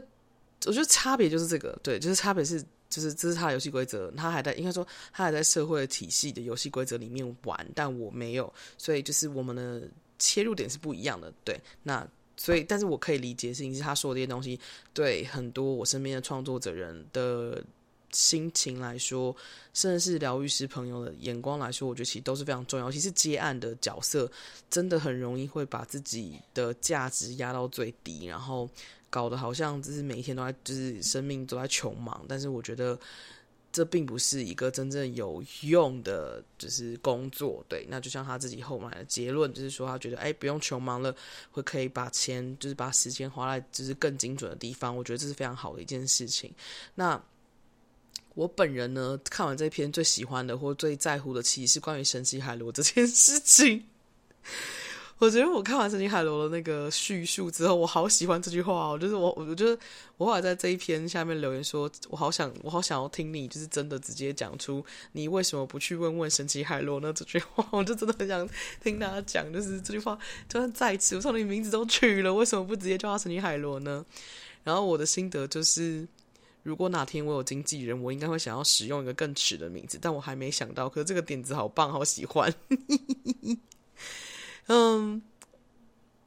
[0.66, 9.83] 我觉得差别就是这个，对，就是差别是，就是这是他的游戏规则，他还在应该说他还在社会体系的游戏规则里面玩，但我没有，所以就是我们的
[10.18, 14.59] 切入点是不一样的，对，那所以，但是我可以理解的事情是他说的这些东西，
[14.94, 17.62] 对很多我身边的创作者人的
[18.12, 19.37] 心情来说，
[19.75, 22.87] 甚至是疗愈师朋友的眼光来说，我觉得其实都是非常重要。
[22.87, 24.31] 尤其是接案的角色，
[24.70, 28.68] 真的很容易会把自己的价值压到最低，然后。
[29.11, 32.99] 搞得好像就是每一天都在，就是生命都在穷忙，但是我觉得
[33.73, 37.64] 这并不是一个真正有用的，就是工作。
[37.68, 41.14] 对，那就像他自己后来的结论，就是说他觉得，哎，不用穷忙了，
[41.51, 44.96] 会可以把钱，就是把时间花在就是更精准的地方。
[44.96, 46.53] 我觉得这是非常好的一件事情。
[46.94, 47.20] 那
[48.35, 53.85] 我本人呢，看完这篇最喜欢的或最在乎的，其实是关于神奇海螺这件事情。
[55.20, 58.98] 我觉得我看完《神奇海螺》的那个叙述之后，我好喜欢这句话哦。
[58.98, 59.78] 就是我，我觉得
[60.16, 67.12] 我后来在这一篇下面留言说，我好想，我好想要听你，就是真的直接讲出你为什么不去问问神奇海螺呢？
[67.12, 68.48] 这句话，我就真的很想
[68.83, 69.52] 听他讲。
[69.52, 74.02] 就是这句话，就算再次，我说你名字都取了，为什么不直接叫他神奇海螺呢？
[74.64, 76.09] 然后我的心得就是，
[76.62, 80.88] 如果哪天我有经纪人，我应该会想要使用一个更迟的名字，但我还没想到。
[80.88, 82.50] 可是这个点子好棒，好喜欢。
[84.72, 85.20] 嗯，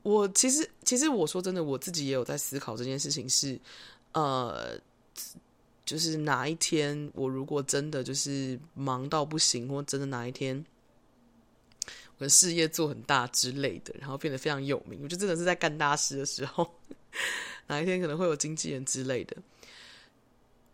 [0.02, 3.58] 我其实其实我说真的，我自己也有在思考这件事情是，
[4.12, 4.78] 呃，
[5.86, 10.62] 就是哪一天我如果真的就是忙到不行，或真的哪一天
[12.18, 16.70] 我的事业做很大之类的，然后变得非常有名，我就真的是在干大事的时候，
[17.68, 19.38] 哪一天可能会有经纪人之类的。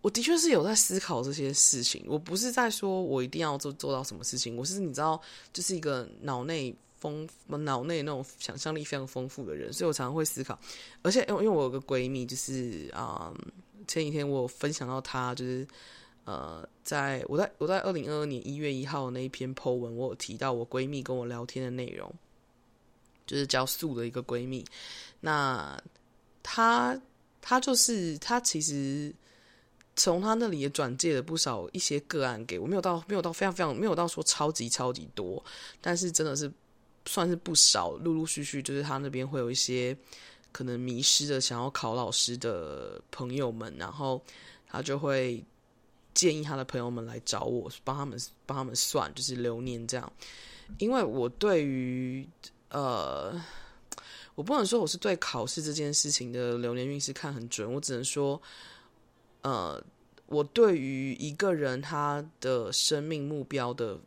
[0.01, 5.21] 我的确是有在思考这些事情，我不是在说我一定要做做到什么事情，我是你知道，
[5.53, 10.59] 就是一个脑内丰脑内那种想象力非常丰富的人，所以我常常会思考。
[11.01, 13.51] 而且，因为因为我有个闺蜜，就是啊、嗯，
[13.87, 15.67] 前几天我有分享到她，就是
[16.25, 22.13] 呃，在我在我在二零二二年一月一号那一篇 po 文，我有提到我闺蜜跟我聊天的内容，
[23.25, 24.65] 就是叫素的一个闺蜜。
[25.21, 25.81] 那
[26.43, 26.99] 她
[27.41, 29.13] 她就是她其实。
[29.95, 35.43] 从他那里也转借了不少一些个案给我，没有到没有到非常非常没有到说超级超级多，
[35.81, 36.49] 但是真的是
[37.09, 39.97] 算是不少，陆陆续续就是他那边会有一些
[40.51, 44.21] 可能迷失的想要考老师的朋友们，然后
[44.67, 45.43] 他就会
[46.13, 50.11] 建议他的朋友们来找我帮他们帮他们算，就是流年这样。
[50.77, 52.27] 因为我对于
[52.69, 53.33] 呃，
[54.35, 58.39] 我不能说我是对考试这件事情的流年运势看很准，我只能说。
[59.41, 59.81] 呃，
[60.25, 63.97] 我对于一个人他的生命目标的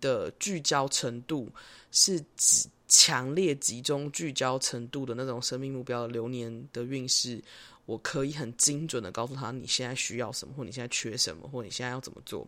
[0.00, 1.48] 的聚焦程度，
[1.92, 7.42] 是指强烈集中聚焦程度的那种生命目标流年的运势，
[7.86, 12.46] 我可以很精准的告诉他你现在需要什么，或你现在缺什么，或你现在要怎么做。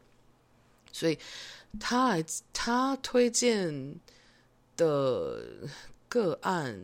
[0.93, 1.19] 所以
[1.79, 3.95] 他来他推荐
[4.77, 5.43] 的
[6.09, 6.79] 个案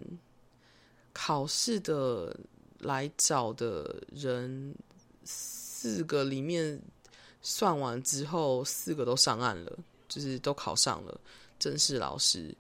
[1.13, 2.39] 考试的
[2.79, 4.75] 来找的人。
[5.31, 6.81] 四个里面
[7.41, 11.21] 算完之后，四个都上岸了，就是都考上了
[11.59, 12.55] 正式老师，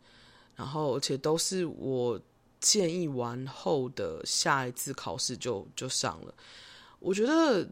[0.54, 2.20] 然后而且都是我
[2.60, 6.34] 建议完后的下一次考试就就上了。
[7.00, 7.68] 我觉得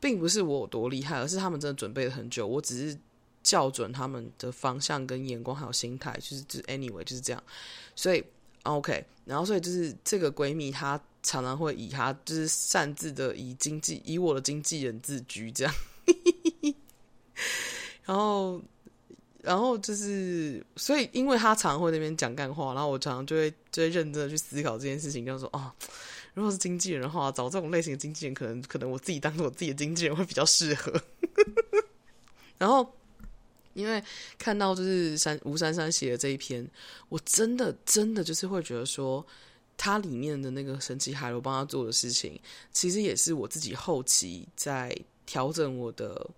[0.00, 2.98] 并不是我有多厉害，而是他们真的准备了很久，我只是
[3.42, 7.42] 校准他们的方向跟眼光还有心态，就是就 anyway 就是这样。
[7.94, 8.24] 所以
[8.62, 11.00] OK，然后所以就是这个闺蜜她。
[11.24, 15.72] 常常会以他就是擅自的以经纪以我的经纪人自居这样，
[18.02, 18.60] 然后
[19.42, 25.70] 然后就是所以因为他常会那边讲干话，然后我常常就会就会认真的去思考这件事情，就是说哦，
[26.34, 30.92] 如果是经纪人的话，找这种类型的经纪人，可能可能我自己当做我自己的经纪人会比较适合。
[32.56, 32.94] 然后
[33.74, 34.02] 因为
[34.38, 36.66] 看到就是珊吴珊珊写的这一篇，
[37.08, 39.26] 我真的真的就是会觉得说。
[39.74, 42.38] 它里面的那个神奇海螺帮他做的事情，
[42.72, 46.30] 其实也是我自己后期在调整我的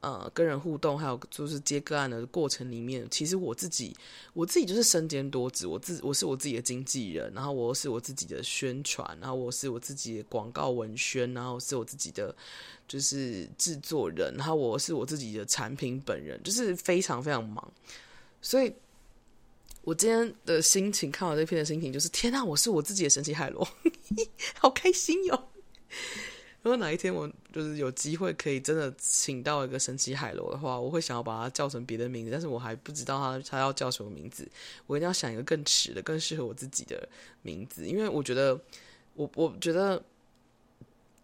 [0.00, 3.96] 呃跟人互动，还有就是接个案的过程里面，其实我自己
[4.32, 12.34] 我自己就是身兼多职，我自我是我自己的经纪人，然后我是我自己的宣传，然后我是我自己的广告文宣，然后是我自己的
[12.86, 17.72] 就是制作人，然后我是我自己的产品本人，就是非常非常忙，
[18.42, 18.72] 所以。
[19.82, 23.66] 我今天的心情，看完这篇的心情就是：天哪，我是我自己的神奇海螺，
[24.60, 25.48] 好开心哟！
[26.62, 34.46] 如果哪一天我就是有机会可以真的请到一个神奇海螺的话，我会想要把它叫成别的名字，但是我还不知道它它要叫什么名字。
[34.86, 37.08] 我一定要想一个更迟的、更适合我自己的
[37.42, 38.60] 名字，因为我觉得，
[39.14, 40.02] 我我觉得。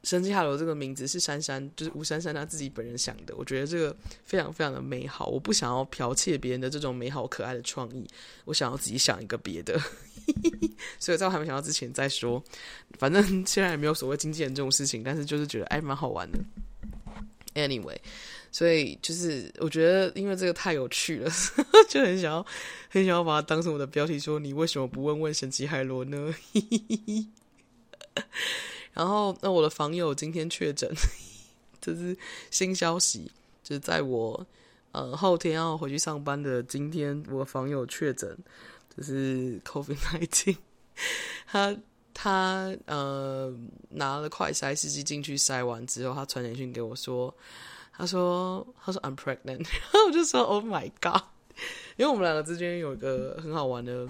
[0.05, 3.35] 神奇海螺这个名字是珊珊，就是吴珊珊她自己本人想的。
[3.37, 8.07] 我觉得这个非常非常的美好，我不想要剽窃别人的这种美好可爱的创意，
[8.45, 9.81] 我想要自己想一个别的。
[11.01, 12.43] 所以在我还没想到之前再说，
[12.99, 16.39] 反正 现在也没有所谓经纪人这种事情，但是就是觉得哎蛮好玩的。
[17.55, 17.97] Anyway，
[18.51, 21.31] 所以就是我觉得因为这个太有趣了，
[21.89, 22.47] 就很想要
[22.91, 26.35] 很想要把它当成我的标题，说你为什么不问问神奇海螺呢？
[28.95, 30.89] 然后，那我的房友今天确诊，
[31.81, 32.17] 这是
[32.51, 33.31] 新消息。
[33.63, 34.47] 就是在我
[34.93, 38.39] 呃后天要回去上班的今天，我房友确诊，
[38.97, 40.57] 就是 COVID-19。
[41.49, 41.77] 他
[42.13, 43.53] 他呃
[43.89, 47.35] 拿了快筛试剂进去筛完之后，他传简讯给我说，
[47.93, 51.23] 他说他说 I'm pregnant， 然后我就说 Oh my God，
[51.97, 54.07] 因为我们两个之间有一个很好玩的。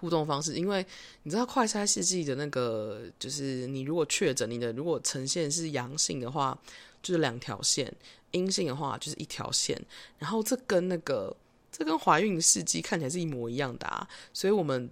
[0.00, 0.84] 互动方式，因为
[1.24, 6.58] 你知道快筛试剂的那个，就是你如果确诊，你的如果呈现是阳性的话，
[7.02, 7.86] 就是两条线；
[8.30, 9.78] 阴性的话就是一条线。
[10.18, 11.36] 然后这跟那个，
[11.70, 14.08] 这跟怀孕试剂看起来是一模一样的啊。
[14.32, 14.88] 所以我们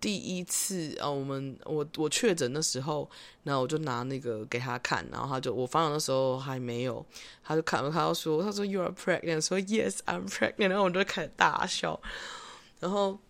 [0.00, 3.08] 第一次啊，我们我我确诊的时候，
[3.44, 7.06] 然后我就拿那个给他看，然后他就我发现的时候还没有，
[7.44, 12.00] 他就看了，他就说他说 You are pregnant，说 Yes I'm pregnant，然后我就开始大笑，
[12.80, 13.20] 然后。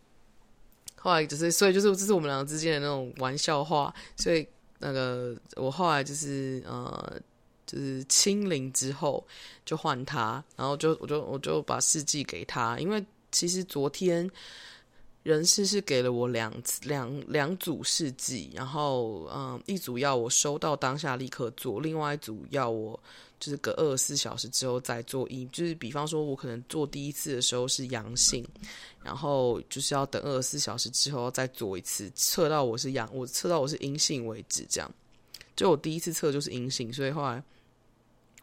[1.08, 3.94] 后来就是，所以就是这是我们两个之间的那种玩笑话。
[4.16, 4.46] 所以
[4.78, 7.18] 那个我后来就是呃，
[7.66, 9.26] 就是清零之后
[9.64, 13.02] 就换他，然后就我就我就把试剂给他，因为
[13.32, 14.30] 其实昨天。
[15.24, 16.50] 人事是给了我两
[16.84, 22.98] 两两组试剂，然后嗯，一组要我收到当下立刻做，另外一组要我
[23.40, 28.46] 就是隔二十四小时之后再做一，就是比方说我可能做第一次的时候是阳性，
[29.02, 34.94] 然后就是要等二十四小时之后再做一次，测到我是阳，我测到我是阴性为止，这样。
[35.56, 37.42] 就我第一次测就是阴性，所以后来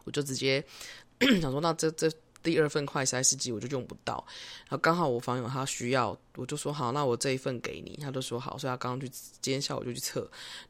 [0.04, 0.64] 我就直接
[1.42, 2.12] 想说，那这这。
[2.46, 4.24] 第二份快筛试剂我就用不到，
[4.70, 9.10] 然后刚好我房友他需要，我就说好，那我这一份给你，他就说好，所以他刚刚去
[9.42, 10.20] 今天下午就去测，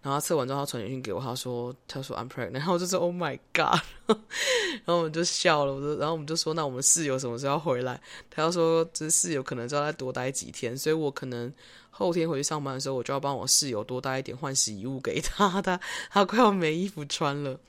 [0.01, 8.01] 然后他测完之后他传简讯给我，他说他说 I'm pregnant，然后我就说 Oh my God， 然后我们就笑了，我就然后我们就说那我们室友什么时候要回来？
[8.29, 11.51] 他要说这室友可能就要再多待几天，所以我可能
[11.91, 17.59] 后天回去上班的时候，我就要帮我室友多带一点换洗衣物给他，他他快要没衣服穿了，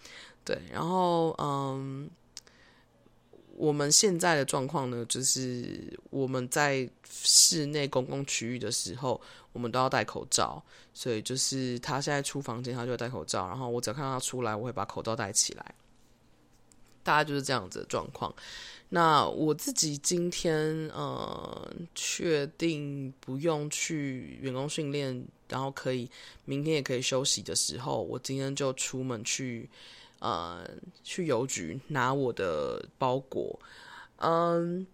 [0.44, 2.09] 对，然后嗯。
[3.57, 9.20] 我们现在的状况呢，就是我们在室内公共区域的时候，
[9.52, 10.62] 我们都要戴口罩。
[10.92, 13.46] 所以就是他现在出房间，他就会戴口罩。
[13.48, 15.74] 然后我只要看到他出来，我会把口罩戴起来。
[17.02, 18.34] 大概就是这样子的状况。
[18.88, 26.11] 那我自己今天呃，确定不用去员工训练，然后可以
[26.44, 29.68] 明天也可以休息的时候，我今天就出门去。
[30.26, 30.68] 呃，
[31.04, 33.56] 去邮局拿我的包裹。
[34.16, 34.84] 嗯，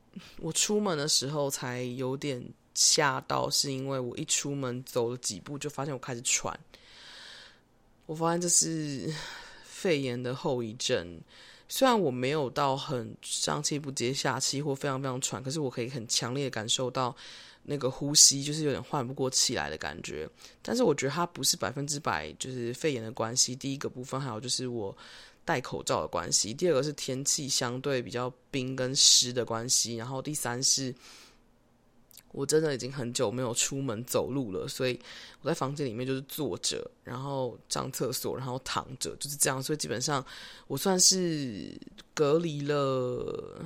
[0.40, 6.54] 我出门的时候才有点吓到，是因为我一出门走了几步，就发现我开始喘。
[8.04, 9.10] 我发现这是
[9.64, 11.18] 肺炎的后遗症。
[11.72, 17.16] 虽然我没有到很上气不接下气或非常非常喘，可是我可以很强烈的感受到。
[17.64, 20.28] 那个呼吸就是有点换不过气来的感觉，
[20.60, 23.54] 但是我觉得它不是百分之百就是肺炎的关系。
[23.54, 24.92] 第一个部分还有就是我
[25.44, 30.92] 戴口罩的关系，第二个是天气相对比较冰跟湿的关系，然后第三是
[32.32, 34.98] 我真的已经很久没有出门走路了，所以
[35.42, 40.24] 我在房间里面就是坐着，然后上厕所，然后躺着，就是这样，所以基本上
[40.66, 41.78] 我算是
[42.12, 43.64] 隔离了。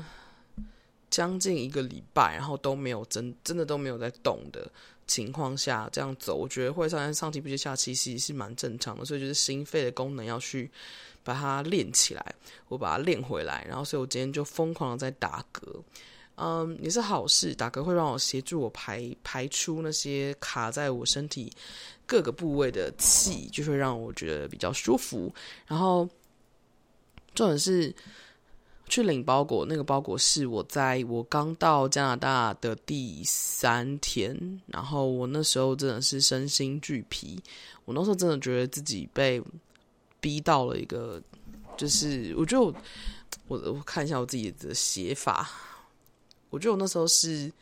[1.09, 4.71] 将近一个礼拜，然后都没有真真的都没有在动的
[5.07, 9.05] 情况下这样走，我觉得会上上气不接下气，其实是蛮正常的。
[9.05, 10.69] 所以就是心肺的功能要去
[11.23, 12.35] 把它练起来，
[12.69, 13.65] 我把它练回来。
[13.67, 15.81] 然后，所以我今天就疯狂的在打嗝，
[16.37, 17.55] 嗯，也是好事。
[17.55, 21.53] 打嗝会让我协助我排排出那些卡在我身体
[22.07, 25.35] 各个部位的气，就会让我觉得比较舒服。
[25.67, 26.09] 然后，
[27.35, 27.95] 重点是。
[28.89, 34.33] 去领包裹，那个包裹是我在我刚到加拿大的第三天，
[34.67, 37.37] 然后我那时候真的是身心俱疲，
[37.85, 39.43] 我那时候真的觉得自己被
[40.21, 41.21] 逼到了一个，
[41.77, 42.79] 就是我觉得
[43.49, 45.51] 我，我看一下我自己的写法，
[46.57, 47.53] 我觉得我那时候是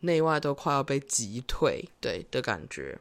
[0.00, 2.96] 内外都快要被击退，对的感觉，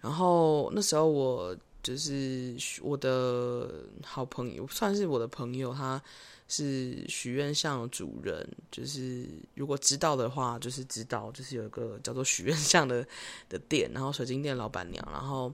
[0.00, 3.70] 然后那时候我就是我的
[4.04, 6.02] 好朋友，算是我的朋友，他。
[6.50, 13.06] 是许愿像的主人，就是如果知道的话，就是知道，就是有一个叫做许愿像的
[13.50, 15.52] 的店，然后水晶店老板娘，然后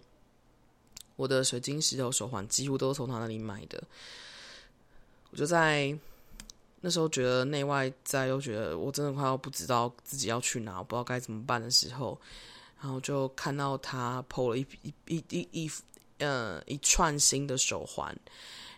[1.16, 3.82] 我的水晶石头手环几乎都是从他那里买的。
[5.32, 5.98] 我就在
[6.86, 12.20] 那时候觉得内外在，又觉得我真的快要不知道自己要去哪，我不知道该怎么办的时候，
[12.78, 15.70] 然后就看到他 PO 了一一一一一
[16.18, 18.14] 呃一串新的手环。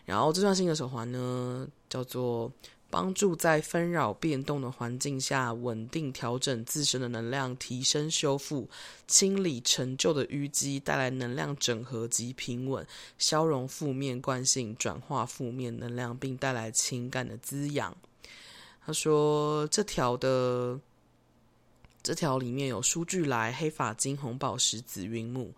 [0.05, 2.49] 然后这串新的手环呢，叫做
[2.89, 8.69] 帮助在纷扰变动的环境下稳定调整自身的能量，提升修复、
[9.07, 17.95] 清理陈旧的淤积，带来能量整合及平稳，消融负面惯性，转化负面能量，并带来情感的滋养。
[18.85, 20.79] 他说这条的
[22.01, 25.53] 这条里面有舒俱来、黑发晶、红宝石、紫云母。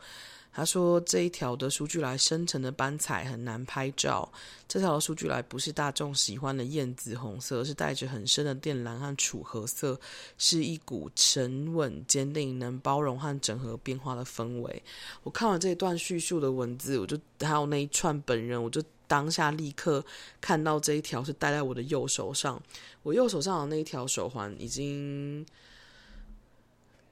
[0.51, 4.29] 他说：“这一条的数据来深沉的斑彩很难拍照。
[4.67, 9.97] 这条的舒俱来不是大众喜欢的艳紫红色，是带着很深的靛蓝和楚河色，
[10.37, 14.83] 是一股沉稳坚定、能包容和整合变化的氛围。”
[15.23, 20.03] 我看完这一段叙述的文字，我就还有那一串本人，我就当下立刻
[20.41, 22.61] 看到这一条是戴在我的右手上。
[23.03, 25.45] 我右手上的那一条手环已经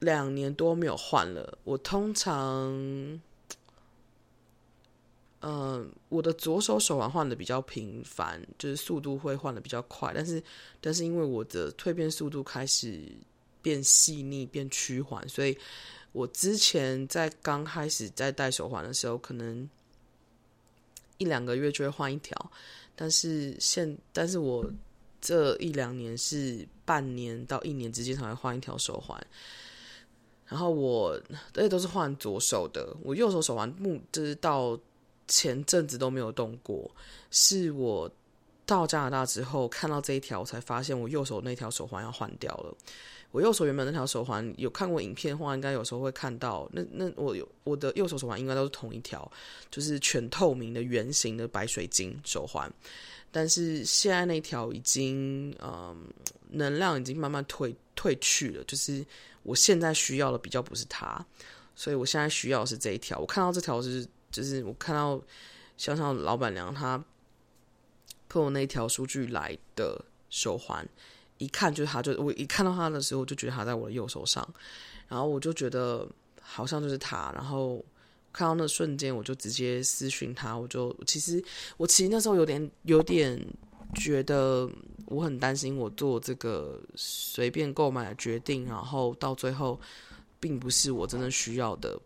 [0.00, 1.56] 两年多没有换了。
[1.64, 3.20] 我通常。
[5.40, 10.42] 嗯，我的左手手环换的比较频繁，就是速度会换的比较快，但是，
[10.80, 13.00] 但是因为我的蜕变速度开始
[13.62, 15.56] 变细腻、变趋缓，所以
[16.10, 19.68] 我之前在刚开始在戴手环的时候，可能
[21.18, 22.50] 一两个月就会换一条，
[22.96, 24.68] 但是现但是我
[25.20, 29.24] 这一两年是半年到一年之间才会换一条手环。
[30.46, 31.10] 然后我
[31.54, 34.78] 而且都是换左手的，我右手手环目就是到
[35.28, 36.90] 前阵子都没有动过，
[37.30, 38.10] 是我
[38.66, 42.74] 到加拿大之后看到这一条，才发现我右手那条手环要换掉了。
[43.30, 46.68] 我右手原本那条手环有看过影片的话，应该有时候会看到。
[46.72, 49.30] 那那我有我的右手手环应该都是同一条，
[49.70, 52.68] 就是全透明的圆形的白水晶手环。
[53.30, 55.94] 但是现在那条已经嗯
[56.48, 59.04] 能量已经慢慢退退去了，就是。
[59.44, 61.24] 我现在需要的比较不是它，
[61.74, 63.18] 所以我现在需要是这一条。
[63.18, 65.20] 我看到这条是，就是我看到
[65.76, 67.02] 香香老板娘她
[68.26, 70.86] 破我那条数据来的手环，
[71.38, 74.48] 一看就是她，就我一看到她的时候，我就觉得她在我的右手上，
[75.08, 76.08] 然后我就觉得
[76.40, 77.84] 好像就是她，然后
[78.32, 81.42] 看到那瞬间，我就直接私讯她，我就其实
[81.76, 83.40] 我其实那时候有点有点。
[83.94, 84.68] 觉得
[85.06, 89.80] 我很担心，我做这个随便购买的决定，然后到最后
[90.38, 91.98] 并不是我真的需要的，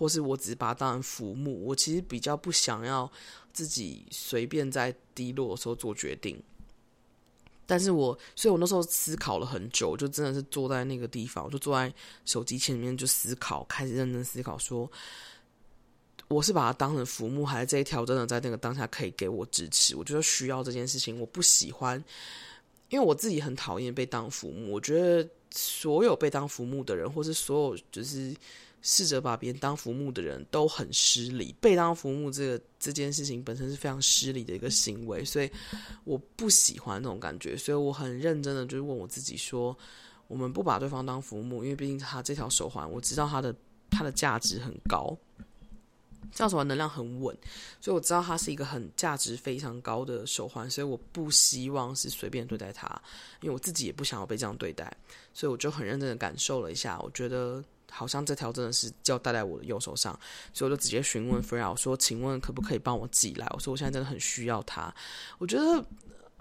[0.00, 1.62] 或是我只是把它当成浮木。
[1.66, 3.10] 我其实比较不想要
[3.52, 6.42] 自己随便在低落的时候做决定。
[7.66, 11.92] 但是我，所以我那时候思考了很久，就真的是坐在那个地方，就坐在
[12.24, 14.90] 手机前面就思考，开始认真思考说。
[16.28, 19.96] 我是把它当成浮木，还是这一条真的在那个当下可以给我支持？
[19.96, 22.02] 我觉得需要这件事情，我不喜欢，
[22.88, 24.70] 因为我自己很讨厌被当浮木。
[24.70, 28.32] 我觉得所有被当浮木的人，或是所有就是
[28.82, 31.54] 试着把别人当浮木的人都很失礼。
[31.60, 35.50] 被当浮木这个这件事情本身是非常失礼的一个行为，所以
[36.04, 37.56] 我不喜欢那种感觉。
[37.56, 39.76] 所以我很认真的就是问我自己说：
[40.28, 43.54] 我们不把对方当浮木，因为毕竟他这条手环，我知道它的
[43.90, 45.16] 它的价值很高。
[46.32, 47.36] 这样手环能量很稳，
[47.80, 52.86] 所以我知道它是一个很价值非常高的手环，所以我不希望是随便对待它，
[53.40, 54.96] 因为我自己也不想要被这样对待，
[55.34, 60.18] 所以我就很认真的感受了一下，我觉得好像这条真的是就要戴在我的右手上，
[60.54, 64.94] 所以我就直接询问 Freya，我说：“请问可不可以帮我寄来？”我说：“我现在真的很需要它。”
[65.38, 65.84] 我觉得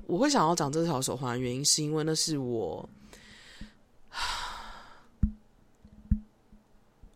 [0.06, 2.88] 我会想要讲这条手环的原因，是因为那是我。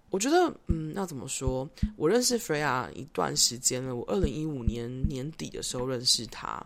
[0.09, 1.67] 我觉得，嗯，要怎么说？
[1.95, 3.95] 我认识 Freya 一段时间了。
[3.95, 6.63] 我二零一五年年底的时候认识他，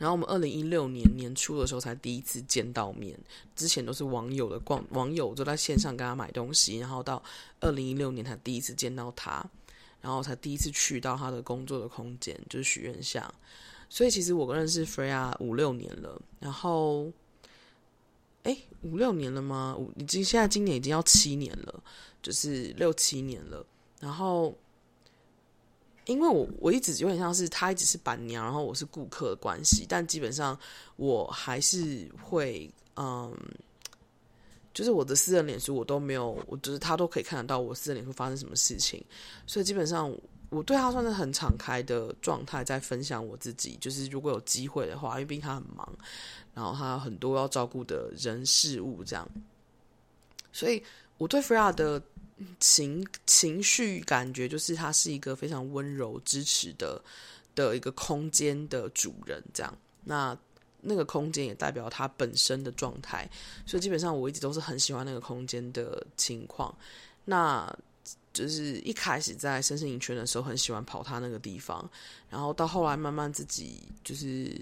[0.00, 3.16] 然后我们二零一六年年初的时候才第一次见到面。
[3.54, 7.22] 之前都是网友的逛，网友就在线上跟他买东西，然后到
[7.60, 9.44] 二零一六年才第一次见到他，
[10.00, 13.32] 然后才第一次去到他的工作的空间，就是许愿巷。
[13.90, 17.12] 所以其实我认识 Freya 五六年了，然后。
[18.42, 19.76] 哎，五六年了吗？
[19.78, 21.82] 五已经现在今年已经要七年了，
[22.22, 23.62] 就是六七年了。
[24.00, 24.56] 然后，
[26.10, 30.58] 因为我我一直有点像是他一直是板娘，然后我是顾客的关系，但基本上
[30.96, 33.32] 我还是会，嗯，
[34.74, 39.04] 就是我的私人脸书我都没有，我就是他都可以看得到我私人脸书发生什么事情，
[39.46, 40.12] 所以基本上。
[40.52, 43.78] 我对他算是很敞开的状态，在分享我自己。
[43.80, 45.88] 就是如果有机会的话，因为毕竟他很忙，
[46.52, 49.24] 然后他有很多要照顾的人事物，这样。
[50.52, 50.82] 所以
[51.18, 52.02] 我对 Fra 的
[52.58, 57.02] 情情绪感觉，就是他是一个非常温柔、支持的
[57.54, 59.78] 的一个空间的主人，这样。
[60.04, 60.36] 那
[60.80, 63.28] 那个空间也代表他本身的状态，
[63.66, 66.76] 所以基本上我一直都是很喜欢那个空间的情况。
[67.24, 67.72] 那。
[68.32, 71.90] 就是一开始在身心灵圈的时候，很喜欢跑他那个地方，
[72.28, 74.56] 然后到后来慢慢自己就是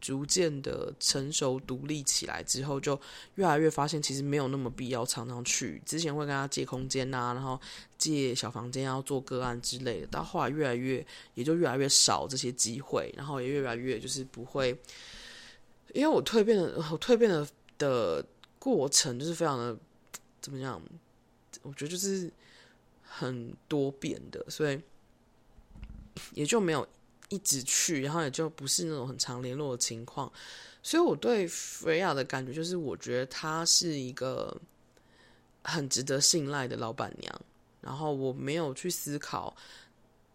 [0.00, 2.98] 逐渐的成熟独立起来之后，就
[3.34, 5.80] 越来越发现其实没有那么必要常常去。
[5.84, 7.60] 之前会跟他借空间啊，然后
[7.96, 14.76] 借小房间要做个案之类的，到后来越来越也就越来越少这些机会，然后也越来越就是不会，
[15.94, 18.24] 因为我蜕变的我蜕变的的
[18.58, 19.76] 过程就是非常的
[20.40, 20.80] 怎么样？
[21.62, 22.32] 我觉得就是。
[23.10, 24.80] 很多变的，所以
[26.34, 26.86] 也就没有
[27.28, 30.32] 一直去，然后也就不是那种很常联络的情况。
[30.82, 34.56] 所以我对菲亚的感觉就是，我觉得她是一个
[35.62, 37.40] 很值得信赖的老板娘。
[37.80, 39.56] 然后我没有去思考。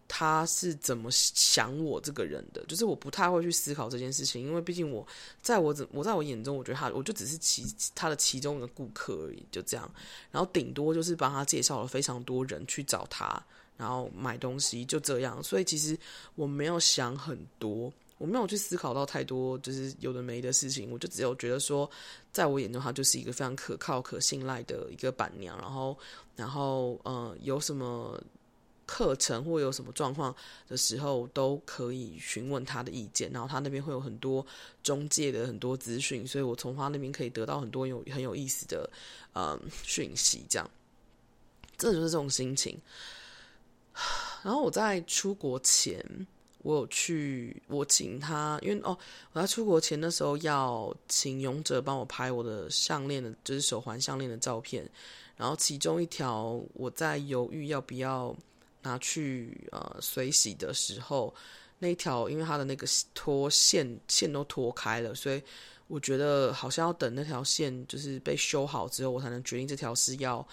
[0.06, 2.64] 他是怎么想我这个人的？
[2.68, 5.08] 就是我不太会去思考这件事情，因为毕竟我
[5.42, 7.66] 在我我在我眼中，我觉得他我就只是其
[7.96, 9.92] 他的其中一个顾客而已，就这样。
[10.30, 13.44] 然后顶多就是帮他介绍了非常多人去找他，
[13.78, 15.42] 然后买东西，就这样。
[15.44, 15.98] 所以其实
[16.36, 21.90] 我没有想很多，我没有去思考到太多就是有的没的事情，我就只有觉得说，
[22.32, 25.58] 在我眼中她就是一个非常可靠、可信赖的一个板娘。
[25.58, 25.98] 然后，
[26.36, 28.22] 然后呃，有什么
[28.86, 30.34] 课程或有什么状况
[30.68, 33.32] 的时候，都可以询问她的意见。
[33.32, 34.46] 然后她那边会有很多
[34.84, 38.90] 中介的很多资讯，所以我从她那边可以得到很多有很有意思的
[39.34, 40.46] 呃讯息。
[40.48, 40.70] 这样，
[41.78, 42.80] 这就是这种心情。
[44.44, 46.04] 然后我在出国前，
[46.60, 48.98] 我有去，我请他，因为哦，
[49.32, 54.90] 我在出国前的时候要请勇者帮我拍我的项链的，就是手环项链的照片。
[55.38, 58.36] 然后其中一条我在犹豫要不要
[58.82, 61.34] 拿去呃水洗的时候，
[61.80, 65.42] 那一条因为它的那个脱线线都脱开了，所以
[65.88, 70.46] 我觉得好像要等那条线就是被修好之后，我才能决定这条是要。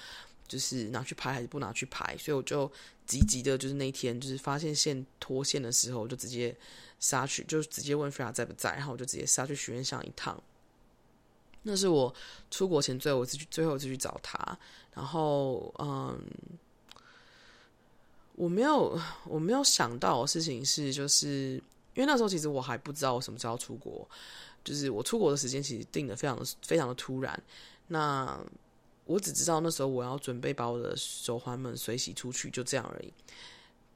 [0.49, 2.69] 就是拿去拍还是不拿去拍，所以我就
[3.11, 6.57] 急急的，就是那一天就是发现线脱线的时候，就直接
[7.01, 10.41] 杀去，就直接问菲亚在不在，然后我就直接杀去许愿箱一趟。
[11.63, 12.15] 那是我
[12.53, 14.39] 出国前最后一次去，最后一次去找他。
[14.95, 16.17] 然后，嗯，
[18.37, 21.55] 我没有我没有想到的事情是，就是
[21.95, 24.09] 因为那时候其实我还不知道我什么时候出国，
[24.63, 27.43] 就是我出国的时间其实定的非常的非常的突然。
[27.89, 28.39] 那
[29.11, 33.13] 我只知道那时候我要准备把我的手环们水洗出去，就这样而已。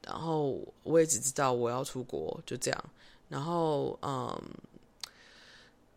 [0.02, 2.84] 然后我也只知道我要出国，就这样。
[3.28, 4.42] 然后嗯，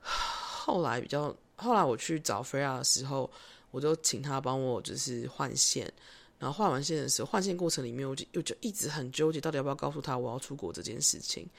[0.01, 3.27] 后来比较后来我去找 Freya 的时候，
[3.71, 5.91] 我就请他帮我就是换线。
[6.37, 11.49] 然后换完线的时候，换线过程里面，我就我就一直很纠结，到底要不要告诉他我要出国这件事情。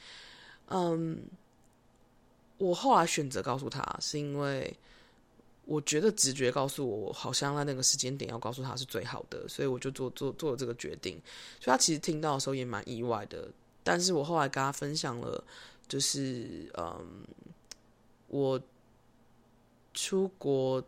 [0.68, 1.20] 嗯，
[2.58, 4.72] 我后来选择告诉他，是因为。
[5.68, 11.20] 我觉得直觉告诉我，我好像在那个时间点要告诉他是最好的，所以我就做做做了这个决定。
[11.60, 13.46] 所以他其实听到的时候也蛮意外的。
[13.84, 15.44] 但是我后来跟他分享了，
[15.86, 17.06] 就是嗯，
[18.28, 18.58] 我
[19.92, 20.80] 出国，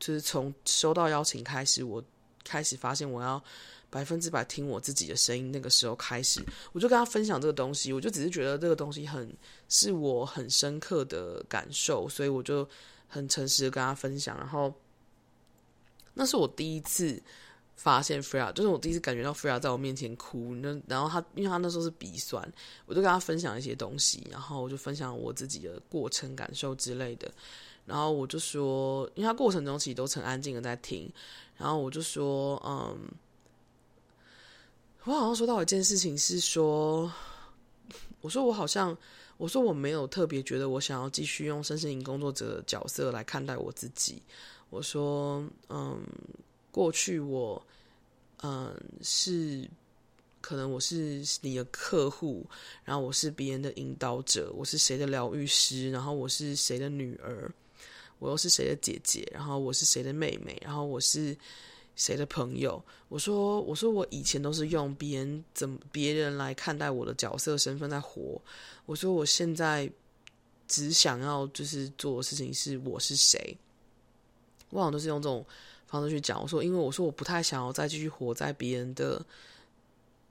[0.00, 2.02] 就是从收到邀请开始，我
[2.42, 3.40] 开始发现我要
[3.88, 5.52] 百分之百听我自己的声音。
[5.52, 9.32] 那个时候开始，我就跟他分享这个东西，我就只是觉得这个东西很
[9.68, 12.68] 是我很深刻的感受，所以我就。
[13.14, 14.74] 很诚实的跟他分享，然后
[16.14, 17.22] 那是我第一次
[17.76, 20.52] 发现 Freya，就是我第一次感觉到 Freya 在我面前哭。
[20.56, 22.42] 那然后他，因为他那时候是鼻酸，
[22.86, 27.30] 我就跟他分享一些东西，然后我就分享我自己的过程感受之类的。
[27.86, 31.08] 然后我就说，因为他过程中其实都很安静的在听，
[31.56, 32.98] 然后我就说，嗯，
[35.04, 37.12] 我好像说到一件事情是说，
[38.22, 38.98] 我说我好像。
[39.36, 44.22] 我说我没有特别觉得我想要继续用身心灵工作者的角色来看待我自己。
[44.70, 46.00] 我说，嗯，
[46.70, 47.60] 过去我，
[48.42, 49.68] 嗯，是
[50.40, 52.46] 可能我是你的客户，
[52.84, 57.52] 然后我是别人的引导者，我是谁的疗愈师，然后我是谁的女儿，
[58.18, 61.36] 我又是谁的姐姐，然后我是谁的妹妹，然后我是。
[61.96, 62.82] 谁的朋友？
[63.08, 68.40] 我说，我说，我以前都是用别人怎么别人来看待我的角色身份在活。
[68.86, 69.90] 我说，我现在
[70.66, 73.56] 只想要就是做的事情是我是谁。
[74.70, 75.46] 我好像都是用这种
[75.86, 76.42] 方式去讲。
[76.42, 79.24] 我说，因为我说我不太想要再继续活在别人的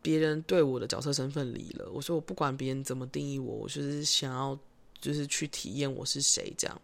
[0.02, 1.90] 别人对我的角色身份里了。
[1.92, 4.60] 我说，我不管别人怎么定义我，我就是想要
[5.00, 6.82] 就是去体验我是谁这样。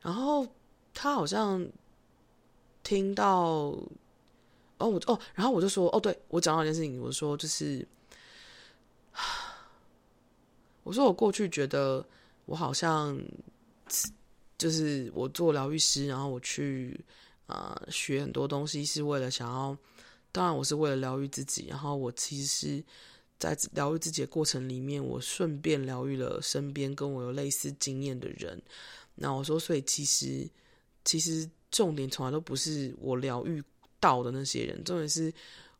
[0.00, 0.44] 然后
[0.92, 1.64] 他好像。
[2.84, 3.74] 听到，
[4.76, 7.84] 哦，我哦，然后我就说，哦，对，我讲到一件事情，我说就是，
[10.82, 12.06] 我说我过去觉得
[12.44, 13.18] 我好像
[14.58, 17.02] 就是我做疗愈师，然后我去
[17.46, 19.76] 啊、学很多东西是为了想要，
[20.30, 22.84] 当然我是为了疗愈自己，然后我其实
[23.38, 28.62] 在疗愈自己的过程里面，我顺便疗愈了身边跟我有类似经验的人。
[29.14, 30.46] 那我说，所以其实
[31.02, 31.48] 其实。
[31.74, 33.60] 重点从来都不是我疗愈
[33.98, 35.34] 到的那些人，重点是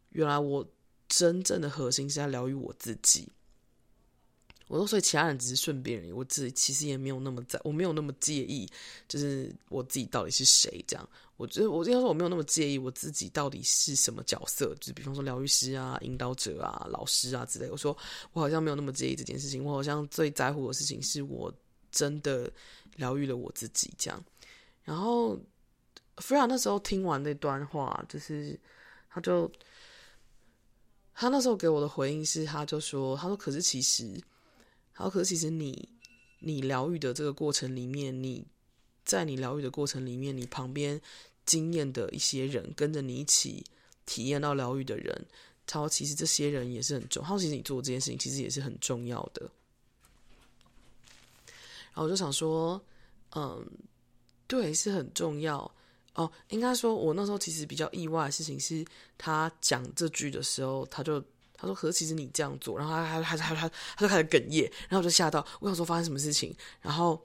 [0.09, 0.69] 原来我
[1.09, 3.29] 真正的核心是在疗愈我自己。
[4.67, 8.69] 我说，所以其他人只是顺便而已，我自己其实也没有那么在，我没有那么介意，
[9.07, 11.09] 就是我自己到底是谁这样。
[11.37, 17.71] 我觉得我应该说我没有那么介意我自己到底是什么角色，就是比方说疗愈师啊、引导者啊、老师啊之类。
[17.71, 17.97] 我说
[18.33, 21.53] 我好像没有那么介意这件事情，我好像最在乎的事情是我
[21.93, 22.51] 真的
[22.97, 24.25] 疗愈了我自己这样，
[24.83, 25.39] 然后。
[26.19, 28.59] 菲亚那时候听完那段话，就是
[29.11, 29.51] 他就
[31.15, 34.21] 他那时候给我的回应是，他就说：“他说，可是其实，
[34.93, 35.89] 他说，可是其实你
[36.41, 38.47] 你疗愈的这个过程里面，你
[39.05, 41.01] 在你疗愈的过程里面，你旁边
[41.47, 43.65] 经验的一些人，跟着你一起
[44.07, 45.27] 体验到疗愈的人，
[45.67, 47.29] 他说其实这些人也是很重要。
[47.29, 49.43] 他说其实你做这件事情其实也是很重要的。
[51.93, 52.81] 然后我就想说，
[53.37, 53.65] 嗯，
[54.47, 55.71] 对，是很重要
[56.15, 56.31] 哦。
[56.49, 58.85] 应该说，我那时候其实比较意外的事情是，
[59.19, 61.21] 他讲这句的时候，他就
[61.55, 67.21] 他说：“可是其实你这样做。”然后他他他他他就开始哽咽，然后我就吓到，我想说发生什么事情，然后。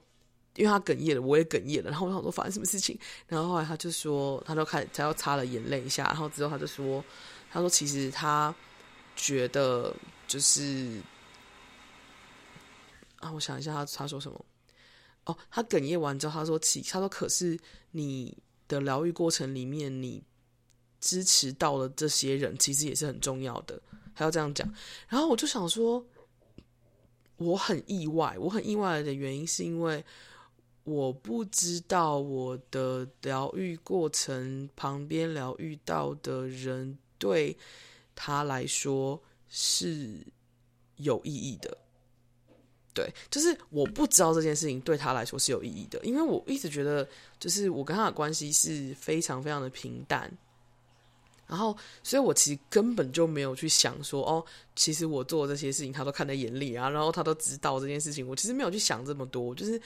[0.56, 7.02] 因为他哽咽了，我也哽咽了，然后我想说发生什么事情，然后后来他就说，他就开始他要擦了眼泪一下，然后之后他就说，
[7.52, 8.52] 他说其实他
[9.14, 9.94] 觉得
[10.26, 11.00] 就是
[13.20, 14.44] 啊，我想一下他他说什么，
[15.24, 17.56] 哦，他哽咽完之后他说其他说可是
[17.92, 18.36] 你
[18.70, 20.22] 的疗愈过程里面你
[20.98, 23.78] 支持到了这些人，其实也是很重要的，
[24.14, 24.66] 还要这样讲，
[25.08, 26.02] 然后我就想说
[27.36, 30.02] 我很意外，我很意外的原因是因为。
[30.82, 37.56] 我不知道我的疗愈过程旁边疗愈到的人对
[38.16, 40.26] 他来说是
[40.96, 41.76] 有意义的，
[43.00, 50.30] 对，就是我不知道这件事情对他来说是有意义的，因为我一直觉得就是我跟他的关系是非常非常的平淡，
[51.46, 54.44] 然后所以我其实根本就没有去想说哦，
[54.76, 59.80] 其实我做这些事情他都看在眼里啊，然后他都知道这件事情，我其实没有去想这么多，就是。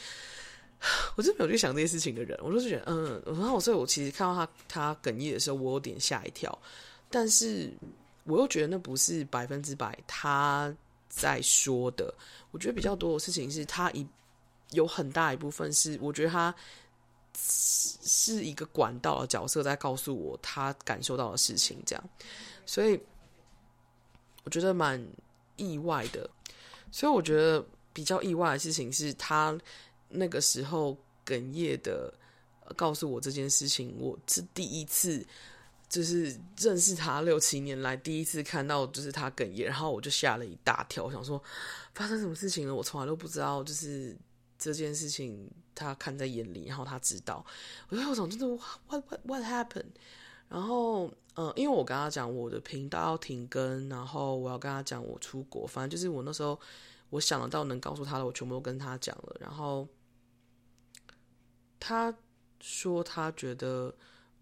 [1.17, 6.59] 我真没有去想这些事情的人，我就是觉得，嗯，然后所以，我其实看到他他哽咽的时候，我有点吓一跳，
[7.09, 7.73] 但是
[8.25, 10.75] 我又觉得那不是百分之百他
[11.15, 12.13] 在说的。
[12.51, 14.07] 我觉得比较多的事情是他一
[14.71, 16.55] 有很大一部分是，我觉得他
[17.37, 22.05] 是是一个管道的角色，在告诉我他感受到的事情，这样，
[22.67, 23.01] 所以
[24.45, 25.05] 我觉得蛮
[25.57, 26.29] 意外的。
[26.91, 29.59] 所以我觉得比较意外的事情是他。
[30.17, 30.97] 那个时候
[31.27, 32.13] 哽咽的
[32.77, 35.27] 告诉我这件事情，我是第一次，
[35.89, 41.43] 就是认识他六七年来第一次看到，就是他哽咽，然后我就吓了一大跳，我想说
[41.95, 42.75] 发生什么事情了？
[42.75, 44.17] 我从来都不知道，就是
[44.59, 47.45] 这件事情他看在眼里，然后他知道，
[47.89, 48.47] 我就有种真的
[48.89, 49.93] what what what happened？
[50.49, 56.59] 然后嗯，因为我跟他讲我的频道要停更，然后我要跟他讲我出国，反正就是我那时候
[57.11, 59.89] 我想得到能告诉他的，我全部都跟他讲了，然后。
[61.87, 62.17] 他
[62.61, 63.95] 说他觉得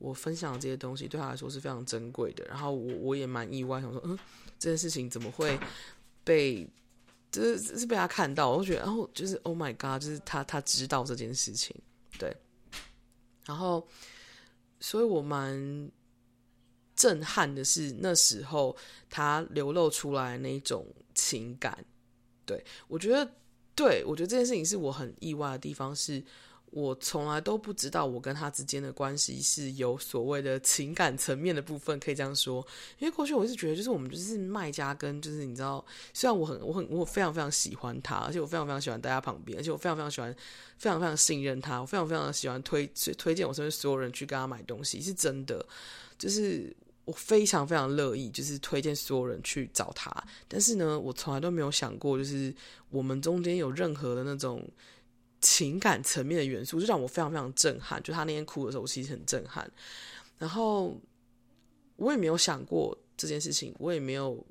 [0.02, 4.18] 我分享的这些东西对他来说是非常珍贵的，然后我我也蛮意外，想说嗯，
[4.58, 5.56] 这件事情怎么会
[6.24, 6.68] 被
[7.30, 8.50] 就是是被他看到？
[8.50, 11.76] 我就觉得，然后就是 Oh my God，就是他他知道这件事情，
[12.18, 12.36] 对，
[13.46, 13.86] 然后
[14.80, 15.88] 所以我蛮
[16.96, 18.76] 震撼的是那时候
[19.08, 20.84] 他流露出来那种
[21.14, 21.84] 情感，
[22.44, 23.32] 对，我觉得，
[23.76, 26.20] 对，我觉得这件事情是我很意外的地方是。
[26.72, 32.66] 我从来都不知道我跟他之间的关系是有所谓的情感层面的部分，可以这样说。
[32.98, 40.34] 因为过去我一直觉得，就是我们就是卖家跟就是你知道，虽然我很我很我非常非常喜欢他，而且我非常非常喜欢待在旁边，而且我非常非常喜欢
[40.78, 45.62] 非常非常信任他，我非常非常喜欢推推荐我身边所有人去跟他买东西，是真的。
[46.16, 50.10] 就是我非常非常乐意，就是推荐所有人去找他。
[50.48, 52.54] 但是呢，我从来都没有想过，就是
[52.88, 54.66] 我们中间有任何的那种。
[55.42, 59.70] 情感层面的元素就让我非常非常震撼，就他那天哭的时候，其实很震撼。
[60.38, 60.98] 然后
[61.96, 64.42] 我也没有想过这件事情，我也没有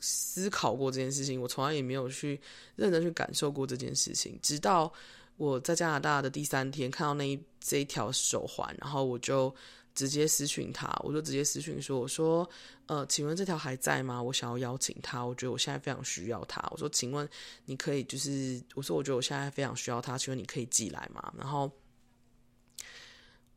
[0.00, 2.40] 思考过这件事情，我从来也没有去
[2.76, 4.38] 认真去感受过这件事情。
[4.40, 4.90] 直到
[5.36, 9.54] 我在加拿大的第三天看到那一这一条手环，然后我就。
[9.94, 12.48] 直接私讯他，我就直接私讯说：“我说，
[12.86, 14.22] 呃，请问这条还在吗？
[14.22, 16.66] 我想要邀请他，我觉得我现在非常需要他。
[16.70, 17.28] 我说，请问
[17.66, 21.32] 你可以就是，我说我觉得我现在非常需要他，请问你可以寄来吗？
[21.36, 21.70] 然后，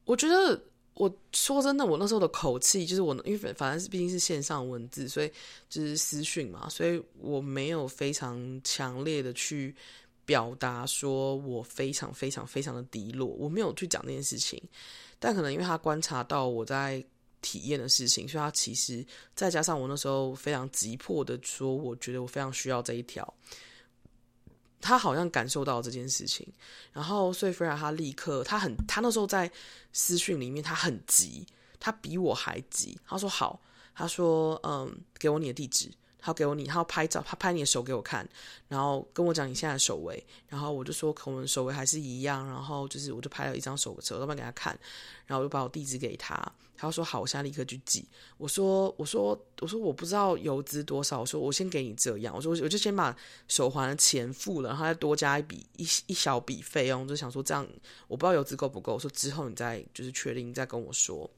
[0.06, 0.62] 我觉得
[0.96, 5.32] 我说真的，我那时候的口气就是我，因为反正是毕竟是线上文字，所以
[5.70, 9.74] 就是私讯嘛，所以我没有非常强烈的去
[10.26, 14.62] 表达说我非常非常非常的低落，我没有去讲这件事情。”
[15.26, 17.02] 但可能因为他观察到我在
[17.40, 23.34] 体验的事情，所以他其实再加上我那时候非常急迫的说，我觉得我非常需要这一条，
[24.82, 26.46] 他好像感受到这件事情，
[26.92, 29.50] 然后所以菲尔他立刻，他很，他那时候在
[29.94, 31.48] 私讯里面他很急，
[31.80, 33.62] 他比我还急，他说好，
[33.96, 35.90] 他说嗯，给我你的地址。
[36.26, 38.26] 他给我你，他要拍照，他拍你的手给我看，
[38.70, 44.80] 然后跟我讲你现在的手围，然后我就说可能手围还是一样，然后就是我就拍了一张手手照片给他看，
[45.26, 46.34] 然后我就把我地址给他，
[46.78, 48.08] 他说好，我现在立刻去寄。
[48.38, 53.14] 我说我说我说我不知道邮资多少，我说我先给你这样，我说我就先把
[53.50, 57.68] 手环的钱付了，然后再多加一笔一一小笔费用，就想说这样
[58.08, 61.30] 我不知道邮资够不够，说之后你再就是确定再跟我说。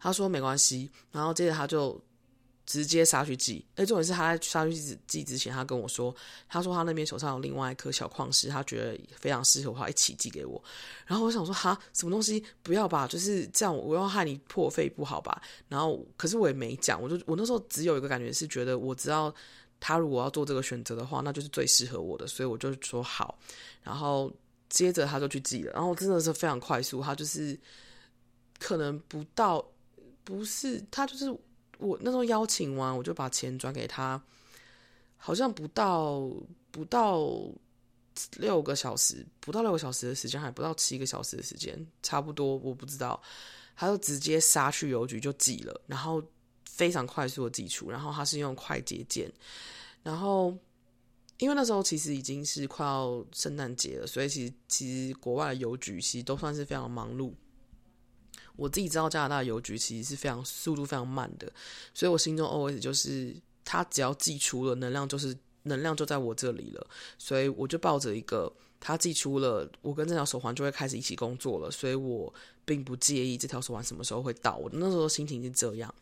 [0.00, 2.00] 他说没关系，然后接着他就。
[2.66, 3.64] 直接杀去寄。
[3.76, 4.74] 哎，重点是他在杀去
[5.06, 6.14] 寄之前，他跟我说，
[6.48, 10.62] 他说他那边手上有另外一颗小矿石，他觉得非常适合的话，一起寄给我。
[11.06, 12.44] 然后我想说，哈，什么东西？
[12.62, 15.40] 不要吧，就是这样，我要害你破费不好吧？
[15.68, 19.32] 然后，可是我也没讲，我就我那时候只有一个感觉是觉得，我知道
[19.78, 23.38] 他如果要做这个选择的话，那就是最适合我的，所以我就说好。
[23.82, 24.32] 然后
[24.68, 27.56] 接着他就去寄了，然后真的是非常快速，他就是
[28.58, 29.64] 可能不到。
[30.24, 31.32] 不是，他就是
[31.78, 34.20] 我那时候邀请完，我就把钱转给他，
[35.16, 36.30] 好像不到
[36.70, 37.28] 不到
[38.38, 43.20] 六个小时，不到六个小时的时间，还不到七个小时的时间，差不多我不知道，
[43.76, 46.22] 他就直接杀去邮局就寄了，然后
[46.64, 49.30] 非常快速的寄出，然后他是用快捷键，
[50.02, 50.56] 然后
[51.38, 57.32] 因为那时候其实已经是快要圣诞节了，所以其实其实国外的邮局其实都算是非常忙碌。
[58.56, 61.52] 我自己知道加拿大邮局其实是非常速度非常慢的，
[61.92, 66.86] 所以我心中 always 就是，他只要寄出了，能量就是能量就在我这里了，
[67.18, 68.50] 所以我就抱着一个，
[68.80, 72.32] 他寄出了，我跟这条手环就会开始一起工作了，所以我
[72.64, 75.94] 并不介意这条手环什么时候会到，我那时候心情是这样，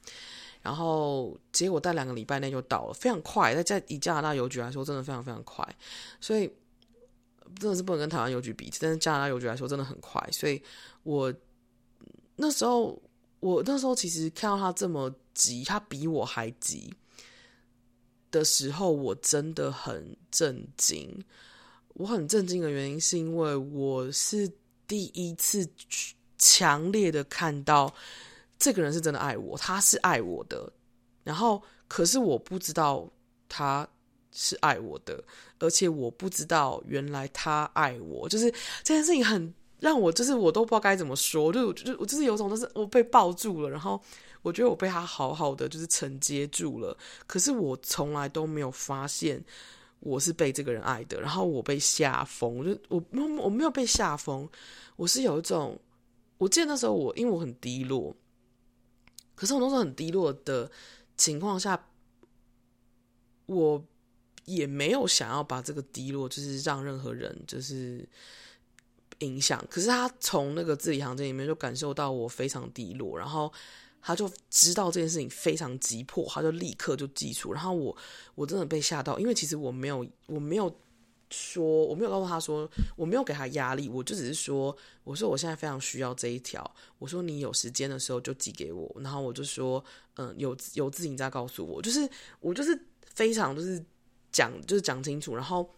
[0.62, 5.66] 然后结果在两个礼拜内就到了，非常快，在在以加拿大邮局来说，真的非常非常快，
[6.20, 6.48] 所以
[7.58, 10.62] 真的是不能跟台湾邮局比，但是加拿大邮局来说真的很快，所以
[11.02, 11.34] 我。
[12.36, 13.00] 那时候，
[13.40, 16.92] 我那时候其实看到他这么急，他比我还急
[18.30, 21.08] 的时候，我真的很震惊。
[21.94, 24.50] 我很震惊的原因是因为我是
[24.88, 25.64] 第一次
[26.38, 27.94] 强烈的看到
[28.58, 30.72] 这个人是真的爱我，他是爱我的。
[31.22, 33.08] 然后，可是我不知道
[33.48, 33.88] 他
[34.32, 35.22] 是爱我的，
[35.60, 38.50] 而且我不知道原来他爱我，就是
[38.82, 39.54] 这件事情很。
[39.84, 44.00] 让我就是我都不知道该怎么说，就就我就是有种就是我被抱住了，然后
[44.40, 49.44] 我觉得我被他好好的就是承接住了，可是我从来都没有发现
[50.00, 53.04] 我是被这个人爱的，然后我被吓疯，我就我
[53.42, 54.48] 我没有被吓疯，
[54.96, 55.78] 我是有一种，
[56.38, 58.16] 我记得那时候我因为我很低落，
[59.34, 60.70] 可是我那时候很低落的
[61.18, 61.88] 情况下，
[63.44, 63.84] 我
[64.46, 68.08] 也没有想要把这个低落就是让任何人就是。
[69.24, 73.52] 影响，可是他从那个字里行间里面就感受到我非常低落，然后
[74.00, 77.96] 他就知道这件事情非常急迫，他就立刻就寄出，然后我
[78.34, 80.74] 我真的被吓到，因为其实我没有我没有
[81.30, 89.84] 说我没有告诉他说我没有给他压力，我就只是说我说我现在非常需要这一条，我说你有时间的时候就寄给我，然后我就说
[90.16, 92.08] 嗯有有字你再告诉我，就是
[92.40, 92.78] 我就是
[93.14, 93.82] 非常就是
[94.30, 95.68] 讲就是讲清楚，然后。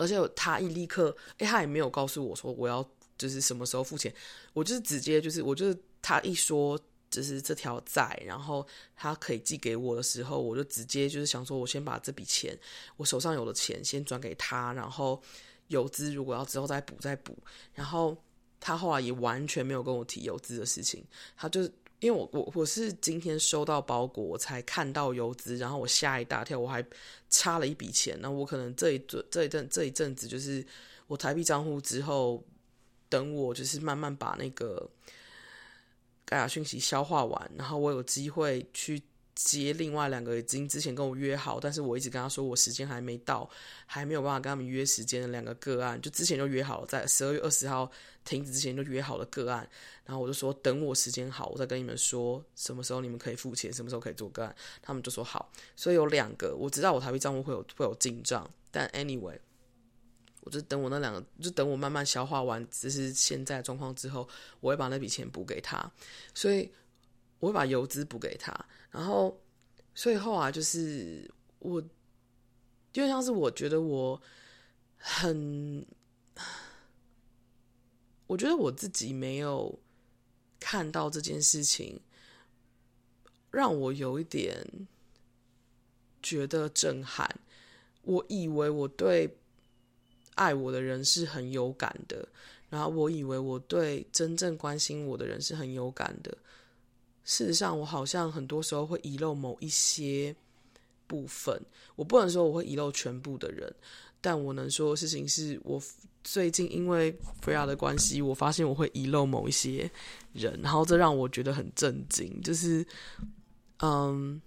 [0.00, 2.82] 而且他一立刻，哎，他也没有告诉我说我要
[3.18, 4.12] 就是什么时候付钱，
[4.54, 6.80] 我就是直接就是我就是他一说
[7.10, 12.58] 就是这条债，然后他可以寄给我的时候，我就直接就是想说，我先把这笔钱
[12.96, 15.22] 我手上有的钱先转给他，然后
[15.68, 17.36] 邮资如果要之后再补再补，
[17.74, 18.16] 然后
[18.58, 21.04] 他后来也完全没有跟我提游资的事情，
[21.36, 21.70] 他就。
[22.00, 26.84] 因为我我我是今天收到包裹，我才看到邮资，然后我吓一大跳，我还
[27.28, 28.18] 差了一笔钱。
[28.20, 30.64] 那我可能这一阵这一阵这一阵子，就是
[31.06, 32.42] 我台币账户之后，
[33.08, 34.90] 等我就是慢慢把那个
[36.24, 39.00] 盖亚讯息消化完，然后我有机会去。
[39.34, 43.48] 接另外两个已经之前跟我约好，但是我一直跟他说我时间还没到，
[43.86, 47.90] 还没有办法跟他们约时间的两个个案，就之前就约好了，在十二月二十号
[48.24, 49.68] 停止之前就约好了个案，
[50.04, 59.38] 然后我就说等我时间好，我再跟你们说什么时候你们可以付钱，什么时候可以做个案，他们就说好，所以有两个我知道我台币账户会有会有进账，但 anyway，
[60.42, 64.28] 我就等我那两个，就等我慢慢消化完就是现在状况之后，
[64.60, 65.90] 我会把那笔钱补给他，
[66.34, 66.70] 所以
[67.38, 68.52] 我会把邮资补给他。
[68.90, 69.40] 然后，
[69.94, 71.80] 所以后来就是我，
[72.92, 74.20] 就像是我觉得我
[74.96, 75.86] 很，
[78.26, 79.78] 我觉得我自己没有
[80.58, 82.00] 看到这件事情，
[83.50, 84.66] 让我有一点
[86.22, 87.40] 觉得震撼。
[88.02, 89.38] 我以为我对
[90.34, 92.28] 爱我的人是很有感的，
[92.68, 96.36] 然后我以为我对真正关心我的人是很有感的。
[97.30, 100.34] 事实上，我好像很多时候会遗漏某一些
[101.06, 101.56] 部分。
[101.94, 103.72] 我不能说我会遗漏全部的人，
[104.20, 105.80] 但我能说的事情是我
[106.24, 109.88] 最近因为弗拉的关系，我发现我会遗漏某一些
[110.32, 112.36] 人，然后这让我觉得很震惊。
[112.42, 112.84] 就是，
[113.78, 114.42] 嗯，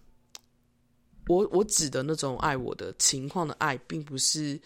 [1.27, 4.59] 我我指的那种爱我的情况的爱，并不是，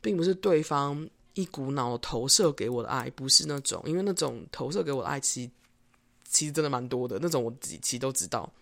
[0.00, 5.50] 并不是对方一股脑投射给我的爱，不是那种，因为那种投射给我的爱，其实。
[6.28, 8.52] 其实真的蛮多的那种，我自己其实都知道。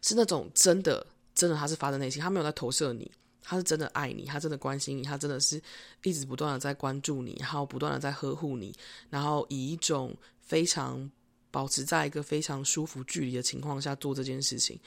[0.00, 3.10] 是那种真的真的他是发自内心，他没有在投射你，
[3.40, 5.62] 他是真的爱你，他真的关心你，他真的是
[6.02, 8.74] 一直不断的在关注你，然后不断的在呵护你，
[9.10, 11.08] 然后以一种非常
[11.52, 14.78] 保持在一个非常舒服距离的情况下做这件事情。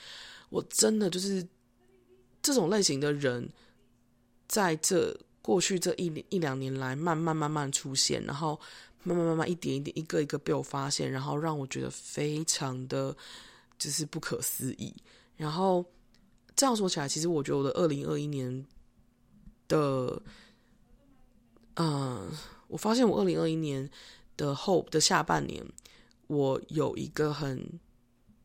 [0.50, 1.48] 我真的就是
[2.41, 3.50] 这种类型的人，
[4.48, 8.60] 在这过去这一一两年来，慢慢慢慢出现，然后
[9.06, 13.16] 慢慢慢慢一点一点，一个一个被我发现，然后让我觉得非常的
[13.78, 14.93] 就是不可思议。
[15.38, 15.86] 然后
[16.56, 18.66] 这样说起来，其实我觉得我的二零二一年
[19.70, 20.22] 的，
[21.76, 22.30] 嗯，
[22.68, 23.89] 我发现我二零二一年
[24.36, 25.66] 的后的下半年，
[26.28, 27.66] 我有一个很。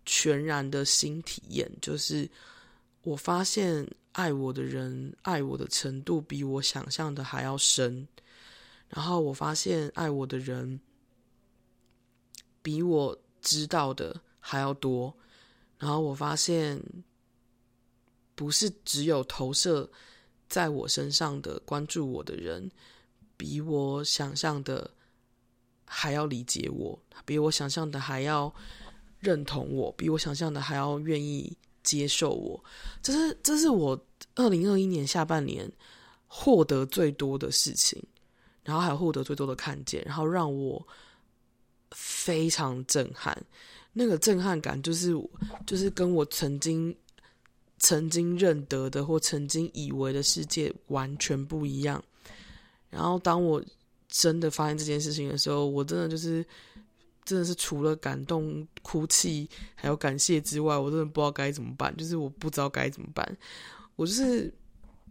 [0.06, 2.28] 全然的新体验，就是
[3.02, 8.08] 我发现爱我的人爱我的程度比我想象的还要深，
[8.90, 10.78] 然后我发现爱我的人
[12.60, 15.12] 比我知道的还要多，
[15.78, 16.78] 然后我发现
[18.34, 19.90] 不是只有投射
[20.48, 22.70] 在我身上的关注我的人，
[23.36, 24.90] 比我想象的
[25.86, 28.54] 还要理解我，比我想象的还要。
[29.22, 32.64] 认同我，比我想象的还要愿意接受我，
[33.02, 34.02] 这是这是我
[34.34, 35.70] 二零二一年下半年
[36.26, 38.02] 获得最多的事情，
[38.64, 40.86] 然后还有获得最多的看见，然后让我
[41.92, 43.36] 非常震撼。
[43.92, 45.12] 那个震撼感就是
[45.66, 46.94] 就是跟我曾经
[47.78, 52.02] 曾经认得的或曾经以为的世界完全不一样。
[52.88, 53.62] 然后当我
[54.08, 56.44] 真的发现这件事情的时候，我真的就是。
[57.22, 61.94] 真的是除了感动、哭泣，还有感谢之外，我真的不知道该怎么办。
[61.96, 63.36] 就是我不知道该怎么办，
[63.94, 64.52] 我就是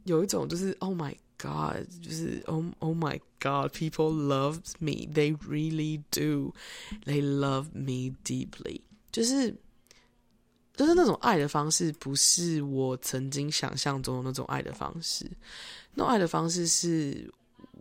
[0.03, 8.81] 有一种就是 Oh my God，就是 Oh Oh my God，People love me，They really do，They love me deeply。
[9.11, 9.55] 就是
[10.75, 15.25] 就是那种爱的方式，不是我曾经想象中的那种爱的方式。
[15.93, 17.33] 那种爱的方式是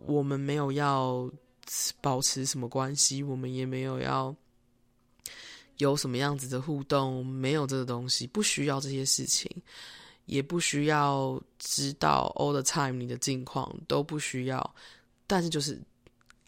[0.05, 1.29] 我们没有要。
[2.01, 3.21] 保持什么关系？
[3.21, 4.35] 我们也没有要
[5.77, 9.47] 有什么样子的互动，没有这个东西，不需要这些事情，
[10.29, 14.75] 也不需要知道 all the time 你的近况都不需要，
[15.25, 15.81] 但是就是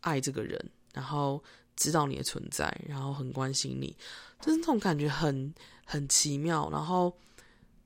[0.01, 1.43] 爱这个人，然后
[1.75, 3.97] 知道你的存在，然后很关心你，
[4.39, 5.53] 就是那种感觉很
[5.86, 6.69] 很奇妙。
[6.71, 7.11] 然后，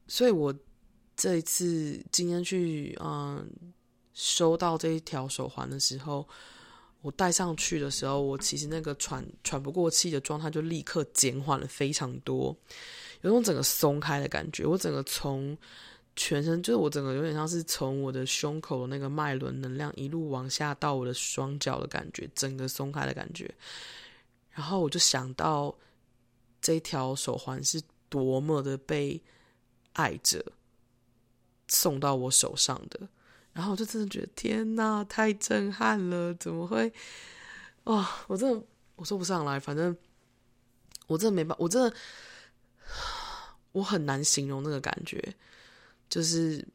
[0.08, 0.54] 所以我
[1.16, 3.50] 这一次今天去嗯
[4.14, 6.28] 收到这一条手环的时候。
[7.02, 12.58] 我戴上去的时候，我其实那个喘喘不过气的状态就立刻减缓了非常多，
[13.26, 14.66] 有种整个松开的感觉。
[14.66, 15.58] 我整个从
[16.16, 23.54] 全身，就是我整个有点像是从我的胸口的那个脉轮能量一路往下到我的双脚的感觉，整个松开的感觉。
[24.52, 25.76] 然后我就想到
[26.62, 29.22] 这条手环是多么的被
[29.94, 30.46] 爱着
[31.68, 33.10] 送到我手上的。
[33.52, 36.34] 然后我就真的觉得天哪，太震撼了！
[36.36, 36.92] 怎么会？
[37.86, 38.62] 哇、哦，我真的
[38.98, 39.96] 我说不上来，反正
[41.08, 41.94] 我真的没办法，我真的
[43.76, 45.36] 我很难形容那个感觉，
[46.08, 46.66] 就是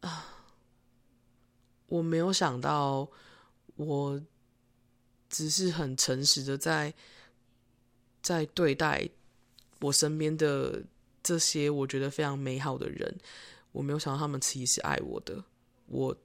[0.00, 0.26] 啊，
[1.86, 3.08] 我没有想到，
[3.76, 4.20] 我
[5.28, 6.92] 只是很诚实的在
[8.20, 9.08] 在对待
[9.78, 10.82] 我身边的
[11.22, 13.16] 这些我觉得非常美好的人，
[13.70, 15.44] 我没有想到他们其实是爱我的。
[15.86, 16.16] 我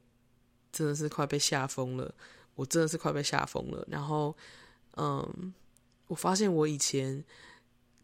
[0.72, 2.12] 真的是快被吓疯了，
[2.56, 3.86] 我真的是快被吓疯了。
[3.88, 4.36] 然后，
[4.96, 5.54] 嗯，
[6.08, 7.24] 我发现我以前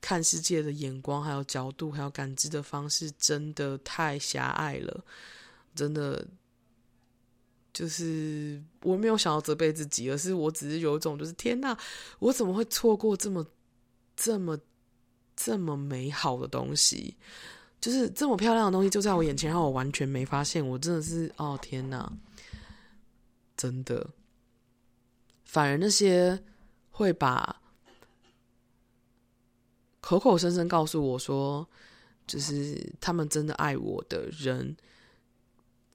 [0.04, 5.06] 看世界的眼光、还有角度、还有感知的方式，真的太狭隘了。
[5.74, 6.28] 真的，
[7.72, 11.78] 就是我没有想要责备自己，而是我只是有一种，就是天哪，
[12.20, 13.48] 我怎么会错过这么、
[14.18, 14.60] 这么、
[15.38, 17.16] 这么美好的东西？
[17.80, 20.66] 就是这么漂亮的东西就在我眼前，然后我完全没发现。
[20.68, 22.12] 我真的是，哦天哪，
[23.56, 24.06] 真的。
[25.46, 26.44] 反而那些
[26.92, 27.62] 会把
[30.04, 31.66] 口口声声告诉我说，
[32.28, 34.76] 就是他们真的爱我的人，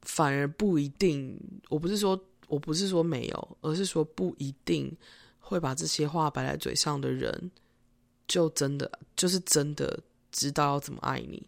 [0.00, 1.38] 反而不一定。
[1.68, 4.90] 我不是说，我不是说没有，而是说不一定
[5.40, 7.50] 会把这些话摆在嘴上的人，
[8.26, 10.00] 就真的就是真的
[10.32, 11.46] 知道要怎么爱你。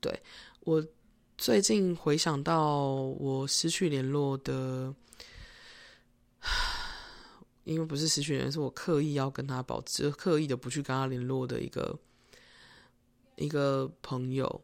[0.00, 0.20] 对，
[0.64, 0.84] 我
[1.38, 2.86] 最近回想到
[3.20, 4.92] 我失去联络的，
[7.64, 11.98] 因为不是失去人，是我刻意要跟他保持，刻意的不去跟他联络的一个
[13.36, 14.60] 一个朋友。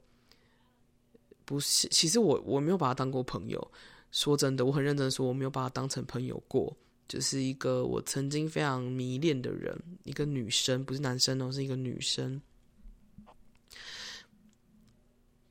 [1.44, 3.72] 不是，其实我我没有把他当过朋友。
[4.10, 6.76] 说真的，我很认真说，我没有把他当成朋友过。
[7.06, 9.74] 就是一个我曾经非常迷恋的人，
[10.04, 12.40] 一个女生，不是男生哦，是一个女生。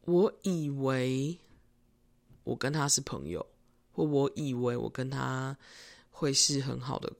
[0.05, 1.37] 我以为
[2.43, 3.43] 我跟他是朋友，
[3.91, 5.57] 或我以为我跟他
[6.11, 7.11] 会是很好的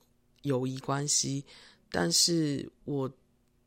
[0.48, 1.44] 友谊关系，
[1.92, 3.08] 但是我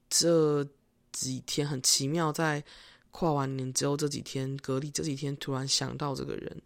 [0.09, 0.67] 这
[1.13, 2.61] 几天很奇妙，在
[3.11, 6.61] 跨完年之后这几天隔离这几天，突然想到这个人，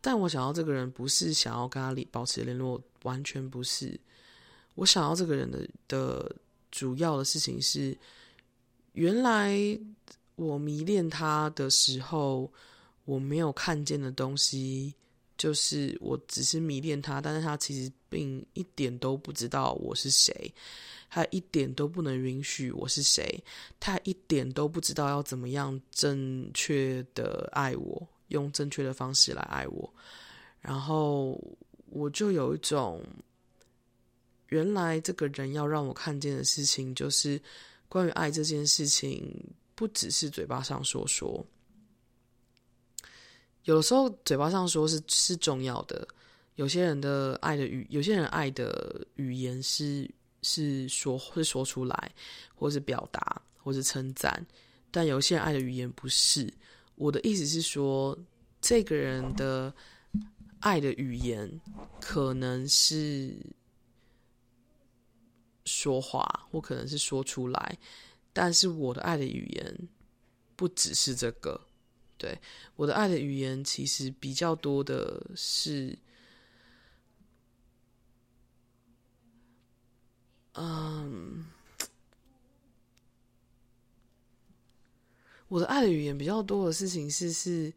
[0.00, 3.98] 但我想到这个人不是想要跟他保持联络，完全不是。
[4.76, 6.36] 我想要这个人的的
[6.70, 7.96] 主要的事情是，
[8.92, 9.58] 原来
[10.36, 12.50] 我迷恋他的时候，
[13.04, 14.94] 我没有看见的东西，
[15.40, 20.52] 就是我只是迷恋他，但是他其实并一点都不知道我是谁，
[21.08, 23.42] 他一点都不能允许我是谁，
[23.78, 29.90] 他一点都不知道要怎么样正确的爱我，用正确的方式来爱我，
[30.60, 31.40] 然后
[31.86, 33.02] 我就有一种。
[34.48, 37.40] 原来这个人要让我看见的事情，就是
[37.88, 39.32] 关于爱这件事情，
[39.76, 41.46] 不只是嘴巴上说说。
[43.70, 46.06] 有时候嘴巴上说是是重要的，
[46.56, 50.10] 有些人的爱的语，有些人爱的语言是
[50.42, 52.12] 是说会说出来，
[52.54, 54.44] 或是表达，或是称赞。
[54.90, 56.52] 但有些人爱的语言不是。
[56.96, 58.18] 我的意思是说，
[58.60, 59.72] 这个人的
[60.58, 61.48] 爱的语言
[62.00, 63.36] 可能是。
[65.66, 67.78] 说话，我可能是说出来，
[68.32, 69.88] 但是我的爱的语言
[70.56, 71.60] 不只是这个。
[72.20, 72.38] 对，
[72.76, 75.98] 我的爱的语言其实比较多的是，
[80.52, 81.46] 嗯，
[85.48, 87.72] 我的爱的语言比较多的事情是是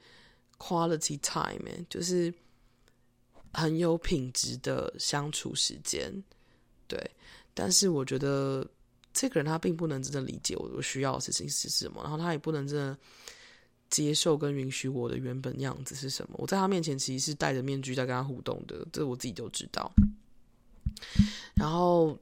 [0.58, 2.34] quality time，就是
[3.54, 6.12] 很有品质的相处时间，
[6.86, 7.00] 对。
[7.54, 8.70] 但是我觉得
[9.14, 12.98] 这个人他并不能真的理解我我需要的事情是什么，然后他也不能真的
[13.94, 16.36] 接受跟允许我的原本样子是什么。
[16.40, 19.92] 我在他面前其实是戴着面具在跟他互动的，这我自己都知道。
[21.54, 22.18] 然后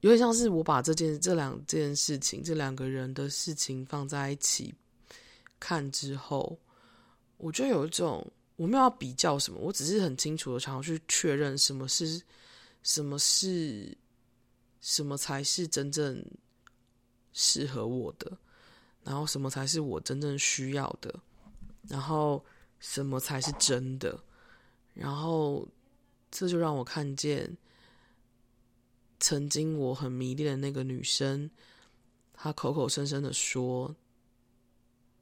[0.00, 4.74] 有点像是我把这件这两件事情这两个人的事情放在一起
[5.60, 6.58] 看之后，
[7.36, 8.26] 我就有一种
[8.56, 12.20] 我没有要比较什么，我只是很清楚的想要去确认什么是
[12.82, 13.96] 什么是。
[14.80, 16.24] 什么才是真正
[17.32, 18.38] 适合我的？
[19.08, 21.18] 然后什么才是我真正需要的？
[21.88, 22.44] 然后
[22.78, 24.22] 什么才是真的？
[24.92, 25.66] 然后
[26.30, 27.56] 这就让我看见，
[29.18, 31.50] 曾经我很迷恋的那个女生，
[32.34, 33.96] 她口口声声的说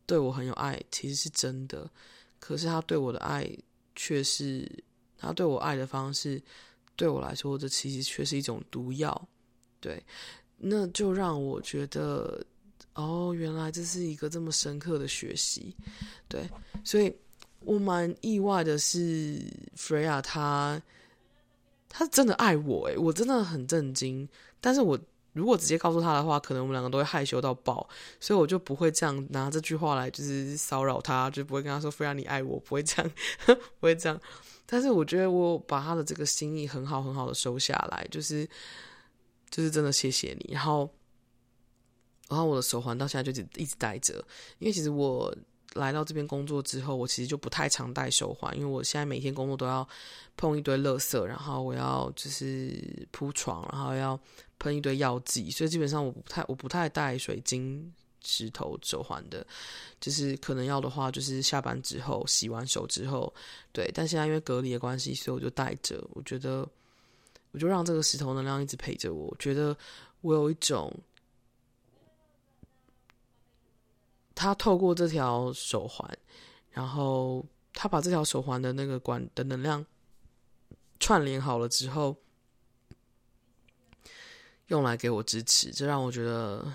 [0.05, 1.89] 对我很有爱，其实是真的。
[2.41, 3.49] 可是她对我的爱
[3.95, 4.68] 却是，
[5.16, 6.43] 她对我爱的方式，
[6.97, 9.28] 对我来说，这其实却是一种毒药。
[9.78, 10.03] 对，
[10.57, 12.45] 那就让我觉得，
[12.97, 15.74] 哦，原来这是一个这么深刻的学习。
[16.28, 16.49] 对，
[16.82, 17.14] 所以
[17.61, 19.40] 我蛮意外的是
[19.76, 20.82] ，Freya 他
[21.88, 24.28] 他真的爱我，诶，我真的很震惊。
[24.61, 24.99] 但是我
[25.32, 27.88] 如果直接告诉他的话，可能我们两个都会害羞到爆，
[28.18, 33.12] 所以我就不会这样拿这句话来就是骚扰他，就不会跟他说 Freya 你爱我，不会这样，
[33.47, 33.55] 不
[33.86, 34.20] 会这样。
[34.64, 38.49] 但是我觉得我把他的这个心意很好很好的收下来，就是。
[39.49, 40.90] 就是真的谢谢你，然后，
[42.29, 44.14] 然后我的手环到现在就一直戴着，
[44.59, 45.35] 因为其实我
[45.74, 49.87] 来到这边工作之后，我其实就不太常戴手环，因为我现在每天工作都要
[50.37, 54.18] 碰一堆垃圾，然后我要就是铺床，然后要
[54.59, 57.93] 喷一堆药剂，所以基本上我不太我不太戴水晶
[58.24, 59.47] 石头手环的，
[60.01, 63.32] 就是可能要的话，就是下班之后洗完手之后，
[63.73, 66.69] 对，但现在因为隔离的关系，所以我就戴着，我觉得。
[67.53, 69.74] 我就让这个石头能量一直陪着我，我觉得
[70.20, 70.93] 我有一种，
[74.36, 76.08] 他透过这条手环，
[76.70, 79.84] 然后他把这条手环的那个管的能量
[81.00, 82.14] 串联好了之后，
[84.68, 86.70] 用来给我支持，这让我觉得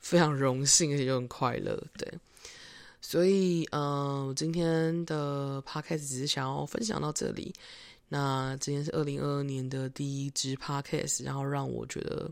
[0.00, 1.80] 非常荣幸，而且又很快乐。
[1.96, 2.12] 对，
[3.00, 7.54] 所以，嗯、呃，今天的 podcast 只是想要分享到这里。
[8.08, 12.30] 那今天是二零二二年的第一支 podcast，然后让我觉得，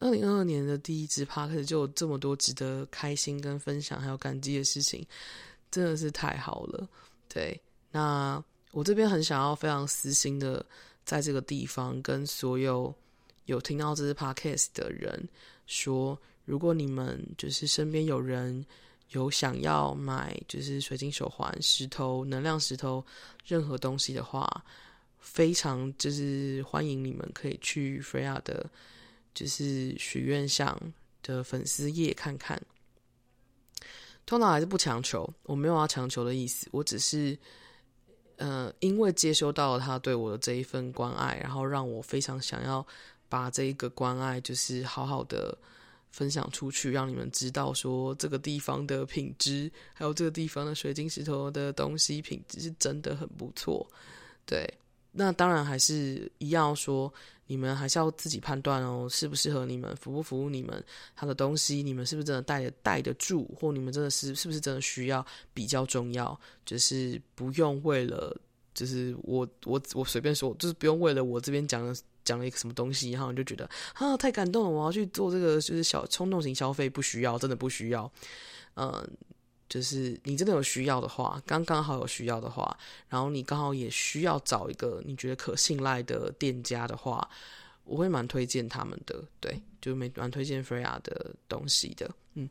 [0.00, 5.06] 二零二二年的第一支 p o d a 就有这么多值得开心跟分享还有感激的事情，
[5.70, 6.88] 真的是太好了。
[7.28, 7.60] 对，
[7.90, 8.42] 那
[8.72, 10.64] 我这边很想要非常私心的，
[11.04, 12.94] 在这个地方跟所有
[13.46, 15.28] 有听到这支 podcast 的人
[15.66, 18.64] 说，如果你们就是身边有人。
[19.10, 23.04] 有想要买就是水晶手环、石头、能量石头，
[23.46, 24.64] 任何东西的话，
[25.20, 28.68] 非常就是欢迎你们可以去 Freya 的，
[29.34, 30.78] 就是许愿箱
[31.22, 32.60] 的粉丝页看看。
[34.26, 37.36] 通常还是不强求，我没有要强求的意思，我只是，
[38.36, 42.86] 呃，因为接收到了他对我的这一份关爱，然后让我非常想要
[43.28, 45.56] 把这一个关爱，就是好好的
[46.10, 53.86] 分享出去，让你们知道说这个地方的品质，还有这个地方的水晶石头的东西品质是真的很不错，
[54.46, 54.66] 对。
[55.16, 57.12] 那当然还是一样说，
[57.46, 60.84] 你们还是要自己判断哦，适不适合你们，符不符合你们，
[61.14, 66.36] 他的东西，你们是不是真的带得带得住，或你们真的是是不是真的需要，比较重要，
[66.66, 68.36] 就是不用为了，
[68.74, 78.10] 就是我我我随便说，就是不用为了我这边讲了讲了一个什么东西，然后你就觉得啊太感动了，我要去做这个，就是小冲动型消费，不需要，真的不需要，
[78.74, 79.08] 嗯。
[79.74, 82.78] 就是你真的有需要的话，刚刚好有需要的话，
[83.08, 87.28] 然后你刚好也需要找一个你觉得可信赖的店家的话，
[87.82, 89.24] 我会蛮推荐他们的。
[89.40, 92.08] 对，就蛮蛮推荐 Freya 的东西的。
[92.34, 92.48] 嗯，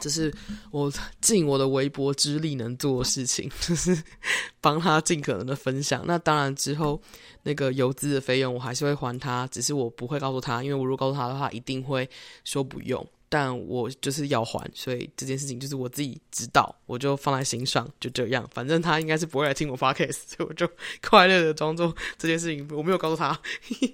[0.00, 0.34] 这是
[0.72, 4.02] 我尽我的微薄之力能做的事情，就是
[4.60, 6.02] 帮他尽可能的分享。
[6.04, 7.00] 那当然之后
[7.44, 12.10] 那个邮资的费用我还是会还他，只是我不会告诉他，因为我如果告诉他的话，一定会
[12.42, 13.08] 说不用。
[13.28, 18.48] 但我就是要还，所以这件事情就是我自己知道，我就放在心上，就这样。
[18.54, 20.66] 反正他应该是不会来听我 podcast，所以我就
[21.06, 23.38] 快乐的装作这件事情我没有告诉他。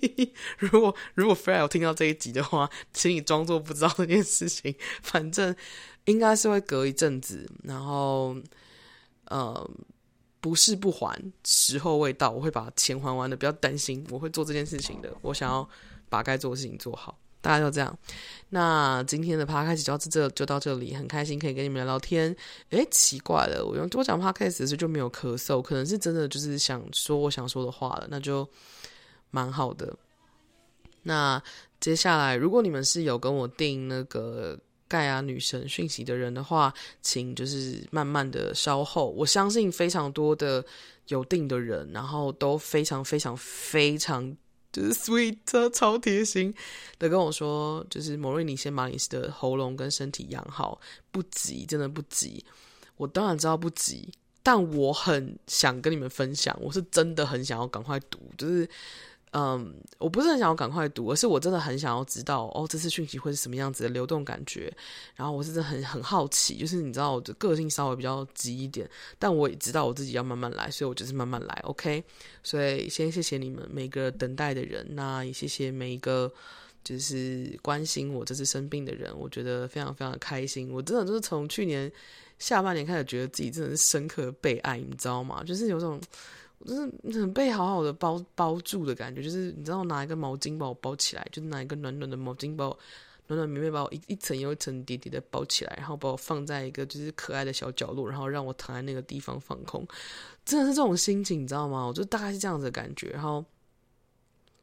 [0.58, 4.74] 如果如果 Fred 听到这一集的话，请你装作不知道这件事情。
[5.02, 5.54] 反正
[6.04, 8.36] 应该是会隔一阵子，然后
[9.24, 9.70] 呃，
[10.40, 15.12] 不是不还，时候未到，我会把钱还完的，不要担心，我会做这件事情的。
[15.22, 15.68] 我想要
[16.08, 17.18] 把该做的事情做好。
[17.44, 17.94] 大家就这样，
[18.48, 22.34] 那今天的 podcast 就到这，就到这里，很开心可以跟你们聊聊天。
[22.70, 28.48] 诶，奇怪了，我用多讲 podcast 的时候就没有咳嗽，可能是真的就是想说我想说的话了，那就
[29.30, 29.94] 蛮好的。
[31.02, 31.42] 那
[31.80, 34.58] 接下来，如果你们是有跟我订那个
[34.88, 36.72] 盖亚女神讯息的人的话，
[37.02, 40.64] 请就是慢慢的稍后，我相信非常多的
[41.08, 44.34] 有订的人，然后都非常非常非常。
[44.74, 46.52] 就是 sweet 超贴心
[46.98, 50.80] 的跟我说，就是莫瑞，你先把你的喉咙跟身体养好，
[51.10, 52.44] 不急，真的不急。
[52.96, 58.68] 我当然知道不急，但我很想跟你们分享，我是真的很想要赶快读，就是。
[59.36, 64.72] 嗯，我不是很想要赶快读，而是我真的很想要知道哦，这次讯息会是什么样子的流动感觉。
[65.16, 68.88] 然后我是真的很很好奇，就是你知道我的个性稍微比较急一点，
[69.18, 72.04] 但我也知道我自己要慢慢来，所以我就是慢慢来，OK。
[72.44, 76.32] 所以先谢谢你们每个等待的人，那也谢谢每一个
[76.84, 80.72] 就是关心我这次生病的人，我觉得非常非常的开心。
[80.72, 81.90] 我真的就是从去年
[82.38, 85.42] 下半年开始，觉得自己真的是深刻的被爱，你知道吗？
[85.42, 86.00] 就是有种。
[86.64, 92.78] 就是很被好好的包包住的感觉，就是你知道，拿一个毛巾把我包起来，就是拿一个暖暖的毛巾把我
[93.26, 99.86] 暖暖绵绵把我一一层又一层叠叠的包起来，然后把我放在一个就是可爱的小角落，然后让我躺在那个地方放空，
[100.44, 101.84] 真的是这种心情，你知道吗？
[101.84, 103.08] 我就大概是这样子的感觉。
[103.10, 103.44] 然后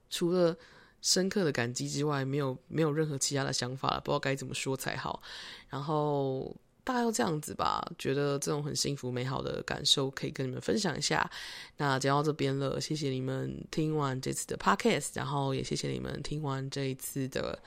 [0.10, 0.56] 除了
[1.02, 5.22] 深刻的感激之外，没有没有任何其他的想法了，不知道该怎么说才好。
[5.70, 6.56] 然后。
[6.84, 11.30] 大概要这样子吧，觉得这种很幸福美好的感受可以跟你们分享一下。
[11.78, 17.58] 那讲到这边了，谢谢你们听完这次的 podcast，然后也谢谢你们听完这一次的，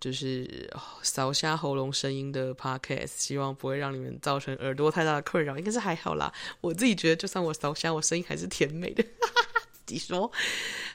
[0.00, 0.68] 就是
[1.02, 3.12] 扫瞎喉咙声音的 podcast。
[3.16, 6.32] 希望不会让你们造成耳朵太大的困扰，应该是还好啦。
[6.60, 9.02] 我自己觉得，就算我扫瞎，我声音还是甜美的。
[9.86, 10.30] 自己说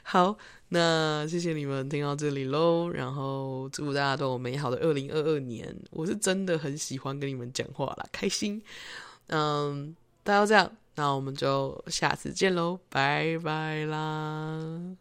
[0.02, 0.36] 好。
[0.74, 5.76] 那谢谢你们听到这里喽，然后祝大家都有美好的二零二二年。
[5.90, 8.62] 我是真的很喜欢跟你们讲话啦，开心。
[9.26, 14.96] 嗯，大家这样，那我们就下次见喽，拜拜啦。